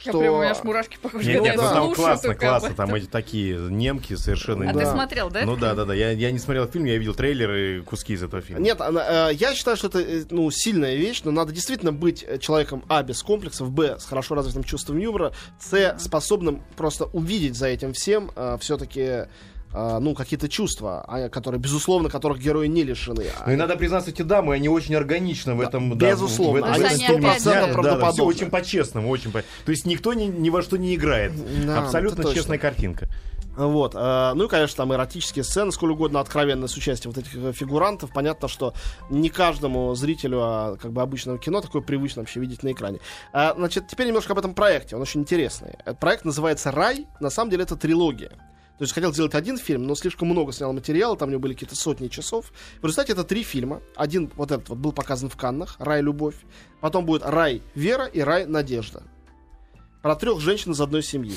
Я 0.04 0.12
что... 0.12 0.20
прям, 0.20 0.34
у 0.34 0.38
меня 0.38 0.50
аж 0.52 0.62
мурашки 0.62 0.96
по 1.02 1.08
коже. 1.08 1.28
Нет, 1.28 1.42
нет, 1.42 1.56
я 1.56 1.62
ну 1.62 1.68
там 1.68 1.94
классно, 1.94 2.34
классно. 2.34 2.74
Там 2.74 2.94
эти 2.94 3.06
такие 3.06 3.58
немки 3.58 4.14
совершенно... 4.14 4.70
А 4.70 4.72
Да. 4.72 4.80
ты 4.80 4.86
смотрел, 4.86 5.28
да? 5.28 5.44
Ну 5.44 5.56
да, 5.56 5.74
да, 5.74 5.84
да. 5.84 5.94
Я, 5.94 6.10
я 6.12 6.30
не 6.30 6.38
смотрел 6.38 6.66
фильм, 6.66 6.84
я 6.84 6.96
видел 6.98 7.14
трейлер 7.14 7.52
и 7.52 7.80
куски 7.80 8.12
из 8.12 8.22
этого 8.22 8.40
фильма. 8.40 8.62
Нет, 8.62 8.80
она, 8.80 9.30
э, 9.30 9.34
я 9.34 9.54
считаю, 9.54 9.76
что 9.76 9.88
это 9.88 10.00
э, 10.00 10.24
ну, 10.30 10.48
сильная 10.52 10.94
вещь, 10.94 11.22
но 11.24 11.32
надо 11.32 11.52
действительно 11.52 11.92
быть 11.92 12.24
э, 12.26 12.38
человеком 12.38 12.84
А 12.88 13.02
без 13.02 13.22
комплексов, 13.22 13.70
Б 13.72 13.98
с 13.98 14.04
хорошо 14.04 14.36
развитым 14.36 14.62
чувством 14.62 14.98
юмора, 14.98 15.32
С 15.58 15.96
способным 15.98 16.62
просто 16.76 17.06
увидеть 17.06 17.56
за 17.56 17.66
этим 17.66 17.92
всем 17.92 18.30
все-таки 18.60 19.26
ну, 19.72 20.14
какие-то 20.14 20.48
чувства, 20.48 21.04
а, 21.06 21.28
которые, 21.28 21.60
безусловно, 21.60 22.08
которых 22.08 22.38
герои 22.40 22.66
не 22.68 22.84
лишены. 22.84 23.26
А 23.38 23.44
Ну 23.46 23.52
и 23.52 23.56
надо 23.56 23.76
признаться, 23.76 24.10
эти 24.10 24.22
дамы, 24.22 24.54
они 24.54 24.68
очень 24.68 24.94
органичны 24.94 25.54
в 25.54 25.60
этом. 25.60 25.96
да, 25.98 26.10
безусловно. 26.12 26.52
в 26.60 26.64
этом- 26.64 26.72
Они 26.72 26.82
в 26.82 26.86
этом 26.86 26.96
сто 26.98 27.06
фильме. 27.06 27.22
процентов 27.22 27.44
Да, 27.54 27.60
да, 27.60 27.66
да, 27.66 27.72
правдоподобны. 27.74 28.12
всё 28.12 28.24
очень 28.24 28.50
по-честному, 28.50 29.08
очень 29.10 29.30
по... 29.30 29.42
То 29.64 29.70
есть 29.70 29.84
никто 29.86 30.14
ни, 30.14 30.24
ни 30.24 30.50
во 30.50 30.62
что 30.62 30.76
не 30.78 30.94
играет. 30.94 31.32
Да, 31.66 31.82
Абсолютно 31.82 32.14
это 32.14 32.22
точно. 32.22 32.36
честная 32.38 32.58
картинка. 32.58 33.08
Вот. 33.56 33.94
э, 33.96 34.32
Ну 34.34 34.44
и, 34.44 34.48
конечно, 34.48 34.76
там 34.76 34.94
эротические 34.94 35.42
сцены, 35.44 35.72
сколь 35.72 35.90
угодно 35.90 36.20
откровенные 36.20 36.68
с 36.68 36.76
участием 36.76 37.12
вот 37.12 37.24
этих 37.24 37.34
э, 37.36 37.52
фигурантов. 37.52 38.10
Понятно, 38.12 38.46
что 38.46 38.72
не 39.10 39.30
каждому 39.30 39.92
зрителю 39.96 40.38
а, 40.40 40.76
как 40.76 40.92
бы 40.92 41.02
обычного 41.02 41.38
кино 41.38 41.60
такое 41.60 41.82
привычно 41.82 42.22
вообще 42.22 42.38
видеть 42.38 42.62
на 42.62 42.70
экране. 42.70 43.00
А, 43.32 43.54
Значит, 43.56 43.88
теперь 43.88 44.06
немножко 44.06 44.32
об 44.32 44.38
этом 44.38 44.54
проекте. 44.54 44.94
Он 44.94 45.02
очень 45.02 45.22
интересный. 45.22 45.70
Этот 45.84 45.98
проект 45.98 46.24
называется 46.24 46.70
«Рай». 46.70 47.06
На 47.20 47.30
самом 47.30 47.50
деле 47.50 47.64
это 47.64 47.74
трилогия. 47.74 48.30
То 48.78 48.84
есть 48.84 48.94
хотел 48.94 49.12
сделать 49.12 49.34
один 49.34 49.58
фильм, 49.58 49.82
но 49.88 49.96
слишком 49.96 50.28
много 50.28 50.52
снял 50.52 50.72
материала, 50.72 51.16
там 51.16 51.28
у 51.28 51.32
него 51.32 51.40
были 51.40 51.54
какие-то 51.54 51.74
сотни 51.74 52.06
часов. 52.06 52.52
В 52.80 52.84
результате 52.84 53.12
это 53.12 53.24
три 53.24 53.42
фильма. 53.42 53.82
Один 53.96 54.30
вот 54.36 54.52
этот 54.52 54.68
вот 54.68 54.78
был 54.78 54.92
показан 54.92 55.28
в 55.28 55.36
Каннах, 55.36 55.74
«Рай. 55.80 56.00
Любовь». 56.00 56.36
Потом 56.80 57.04
будет 57.04 57.22
«Рай. 57.24 57.60
Вера» 57.74 58.06
и 58.06 58.20
«Рай. 58.20 58.46
Надежда». 58.46 59.02
Про 60.00 60.14
трех 60.14 60.38
женщин 60.40 60.72
из 60.72 60.80
одной 60.80 61.02
семьи. 61.02 61.34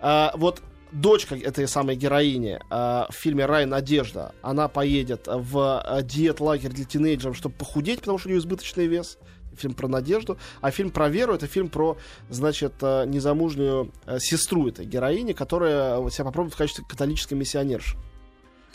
А, 0.00 0.32
вот 0.36 0.62
дочка 0.92 1.34
этой 1.34 1.66
самой 1.66 1.96
героини 1.96 2.60
а, 2.68 3.08
в 3.10 3.14
фильме 3.14 3.46
«Рай. 3.46 3.64
Надежда», 3.64 4.34
она 4.42 4.68
поедет 4.68 5.26
в 5.26 5.80
а, 5.80 6.02
диет-лагерь 6.02 6.72
для 6.72 6.84
тинейджеров, 6.84 7.38
чтобы 7.38 7.54
похудеть, 7.54 8.00
потому 8.00 8.18
что 8.18 8.28
у 8.28 8.32
нее 8.32 8.40
избыточный 8.40 8.86
вес. 8.86 9.16
Фильм 9.56 9.74
про 9.74 9.88
надежду. 9.88 10.38
А 10.60 10.70
фильм 10.70 10.90
про 10.90 11.08
веру 11.08 11.34
это 11.34 11.46
фильм 11.46 11.68
про, 11.68 11.96
значит, 12.28 12.74
а, 12.82 13.04
незамужнюю 13.04 13.92
а, 14.04 14.18
сестру 14.18 14.68
этой 14.68 14.86
героини, 14.86 15.32
которая 15.32 16.08
себя 16.10 16.24
попробует 16.24 16.54
в 16.54 16.58
качестве 16.58 16.84
католической 16.88 17.34
миссионерши. 17.34 17.96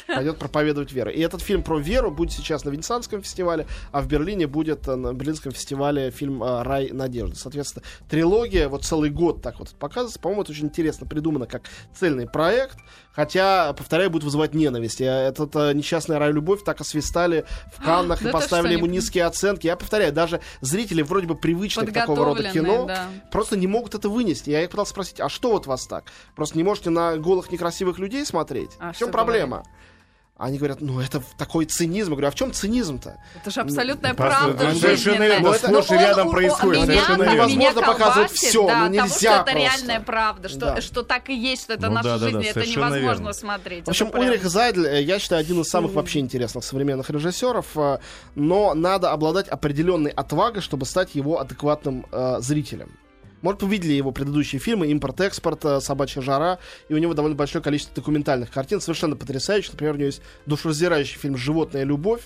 Пойдет 0.07 0.39
проповедовать 0.39 0.91
веру. 0.91 1.11
И 1.11 1.19
этот 1.21 1.41
фильм 1.41 1.63
про 1.63 1.77
веру 1.77 2.11
будет 2.11 2.31
сейчас 2.31 2.65
на 2.65 2.69
Венецианском 2.69 3.21
фестивале, 3.21 3.67
а 3.91 4.01
в 4.01 4.07
Берлине 4.07 4.47
будет 4.47 4.87
а, 4.87 4.95
на 4.95 5.13
Берлинском 5.13 5.51
фестивале 5.51 6.11
фильм 6.11 6.43
«Рай 6.43 6.89
надежды». 6.91 7.35
Соответственно, 7.35 7.83
трилогия 8.09 8.67
вот 8.67 8.83
целый 8.83 9.09
год 9.09 9.41
так 9.41 9.59
вот 9.59 9.69
показывается. 9.69 10.19
По-моему, 10.19 10.41
это 10.41 10.51
очень 10.51 10.65
интересно 10.65 11.07
придумано 11.07 11.45
как 11.45 11.63
цельный 11.97 12.27
проект. 12.27 12.77
Хотя, 13.13 13.73
повторяю, 13.73 14.09
будет 14.09 14.23
вызывать 14.23 14.53
ненависть. 14.53 15.01
Этот 15.01 15.55
а, 15.55 15.73
несчастный 15.73 16.17
рай 16.17 16.31
любовь 16.31 16.63
так 16.63 16.79
освистали 16.81 17.45
в 17.75 17.83
Каннах 17.83 18.21
да 18.21 18.29
и 18.29 18.31
поставили 18.31 18.73
ему 18.73 18.85
низкие 18.85 19.25
оценки. 19.25 19.67
Я 19.67 19.75
повторяю, 19.75 20.13
даже 20.13 20.41
зрители 20.61 21.01
вроде 21.01 21.27
бы 21.27 21.35
привычны 21.35 21.85
к 21.87 21.93
такого 21.93 22.25
рода 22.25 22.43
кино 22.51 22.89
просто 23.31 23.57
не 23.57 23.67
могут 23.67 23.95
это 23.95 24.09
вынести. 24.09 24.49
Я 24.49 24.63
их 24.63 24.69
пытался 24.69 24.91
спросить, 24.91 25.19
а 25.19 25.29
что 25.29 25.51
вот 25.51 25.67
вас 25.67 25.87
так? 25.87 26.05
Просто 26.35 26.57
не 26.57 26.63
можете 26.63 26.89
на 26.89 27.17
голых 27.17 27.51
некрасивых 27.51 27.99
людей 27.99 28.25
смотреть? 28.25 28.71
А 28.79 28.93
в 28.93 28.97
чем 28.97 29.11
проблема? 29.11 29.63
Они 30.41 30.57
говорят, 30.57 30.81
ну 30.81 30.99
это 30.99 31.21
такой 31.37 31.65
цинизм. 31.65 32.09
Я 32.11 32.15
говорю, 32.15 32.27
а 32.29 32.31
в 32.31 32.35
чем 32.35 32.51
цинизм-то? 32.51 33.17
Это 33.35 33.51
же 33.51 33.61
абсолютная 33.61 34.15
Просто 34.15 34.39
правда 34.39 34.63
это 34.65 34.75
совершенно 34.79 35.23
верно. 35.23 35.47
Ну, 35.49 35.53
Это 35.53 35.67
сплошь 35.67 35.89
и 35.91 35.93
рядом 35.93 36.27
он- 36.27 36.33
происходит, 36.33 36.81
Меня, 36.83 36.85
совершенно 36.87 37.23
верно. 37.23 37.33
Невозможно 37.51 37.81
показывать 37.81 38.31
всё, 38.31 38.67
да, 38.67 38.73
ну, 38.73 38.95
того, 38.95 39.05
нельзя 39.05 39.17
что 39.41 39.41
это 39.51 39.57
реальная 39.59 39.99
правда, 39.99 40.49
что, 40.49 40.59
Да. 40.59 40.81
что 40.81 41.03
так 41.03 41.29
и 41.29 41.35
есть, 41.35 41.61
что 41.63 41.73
это 41.73 41.87
Ну 41.89 41.93
наша 41.93 42.09
да, 42.09 42.17
да, 42.17 42.25
жизнь, 42.25 42.39
да, 42.41 42.59
это 42.61 42.69
невозможно 42.69 42.99
верно. 42.99 43.33
смотреть. 43.33 43.85
В 43.85 43.89
общем, 43.89 44.09
прям- 44.09 44.23
Ульрих 44.25 44.43
Зайдль, 44.43 44.87
э, 44.87 45.03
я 45.03 45.19
считаю, 45.19 45.41
один 45.41 45.61
из 45.61 45.67
самых 45.69 45.93
вообще 45.93 46.19
интересных 46.19 46.63
современных 46.63 47.09
режиссеров, 47.11 47.65
э, 47.75 47.99
но 48.35 48.73
надо 48.73 49.11
обладать 49.11 49.47
определенной 49.47 50.09
отвагой, 50.11 50.61
чтобы 50.63 50.85
стать 50.87 51.13
его 51.13 51.39
адекватным 51.39 52.05
э, 52.11 52.37
зрителем. 52.39 52.97
Может, 53.41 53.63
вы 53.63 53.69
видели 53.69 53.93
его 53.93 54.11
предыдущие 54.11 54.59
фильмы 54.59 54.87
«Импорт-экспорт», 54.87 55.65
э, 55.65 55.81
«Собачья 55.81 56.21
жара», 56.21 56.59
и 56.89 56.93
у 56.93 56.97
него 56.97 57.13
довольно 57.13 57.35
большое 57.35 57.63
количество 57.63 57.95
документальных 57.95 58.51
картин, 58.51 58.81
совершенно 58.81 59.15
потрясающих. 59.15 59.73
Например, 59.73 59.95
у 59.95 59.97
него 59.97 60.07
есть 60.07 60.21
душераздирающий 60.45 61.17
фильм 61.17 61.37
«Животная 61.37 61.83
любовь», 61.83 62.21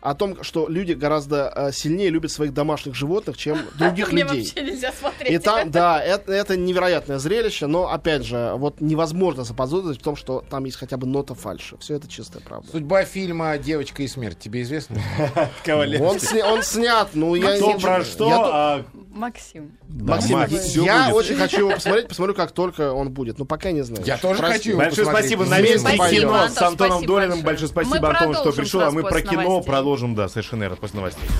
о 0.00 0.14
том, 0.14 0.42
что 0.42 0.66
люди 0.68 0.92
гораздо 0.92 1.52
э, 1.54 1.72
сильнее 1.72 2.10
любят 2.10 2.30
своих 2.32 2.54
домашних 2.54 2.94
животных, 2.94 3.36
чем 3.36 3.58
других 3.78 4.12
Мне 4.12 4.22
людей. 4.22 4.44
вообще 4.44 4.62
нельзя 4.62 4.92
смотреть. 4.92 5.30
И 5.32 5.38
там, 5.38 5.70
да, 5.72 6.02
это, 6.02 6.32
это 6.32 6.56
невероятное 6.56 7.18
зрелище, 7.18 7.66
но, 7.66 7.90
опять 7.92 8.24
же, 8.24 8.52
вот 8.56 8.80
невозможно 8.80 9.44
заподозрить 9.44 10.00
в 10.00 10.02
том, 10.02 10.16
что 10.16 10.44
там 10.48 10.64
есть 10.64 10.78
хотя 10.78 10.96
бы 10.96 11.06
нота 11.06 11.34
фальши. 11.34 11.76
Все 11.78 11.94
это 11.96 12.08
чистая 12.08 12.42
правда. 12.42 12.70
Судьба 12.70 13.04
фильма 13.04 13.58
«Девочка 13.58 14.02
и 14.02 14.08
смерть» 14.08 14.38
тебе 14.38 14.62
известно? 14.62 14.96
Он, 15.66 16.16
сня- 16.18 16.44
он 16.52 16.62
снят, 16.62 17.08
ну 17.14 17.34
я... 17.34 17.56
Кто 17.56 17.78
про 17.78 18.04
что, 18.04 18.28
я 18.28 18.36
а 18.38 18.84
Максим. 19.12 19.72
да, 19.88 20.14
Максим, 20.14 20.38
Макс, 20.38 20.74
я- 20.76 21.04
будет. 21.10 21.14
очень 21.14 21.36
хочу 21.36 21.58
его 21.60 21.70
посмотреть, 21.72 22.08
посмотрю, 22.08 22.34
как 22.34 22.52
только 22.52 22.92
он 22.92 23.10
будет. 23.10 23.38
Но 23.38 23.44
пока 23.44 23.70
не 23.72 23.82
знаю. 23.82 24.02
Я 24.04 24.16
тоже 24.18 24.38
Прости. 24.38 24.56
хочу 24.56 24.70
его 24.70 24.78
Большое 24.80 25.06
посмотреть. 25.06 25.30
спасибо. 25.32 25.42
Вместе 25.42 25.84
Новинки 25.84 25.98
пойдем. 25.98 26.20
кино 26.20 26.48
с 26.48 26.62
Антон, 26.62 26.92
Антоном 26.92 27.06
Долиным. 27.06 27.42
большое. 27.42 27.68
Спасибо, 27.68 28.08
Антон, 28.10 28.34
что 28.34 28.52
пришел. 28.52 28.80
А 28.82 28.90
мы 28.90 29.02
про 29.02 29.20
кино 29.22 29.42
новостей. 29.42 29.62
Продолжим, 29.90 30.14
да, 30.14 30.28
совершенно 30.28 30.62
после 30.78 30.98
новостей. 31.00 31.30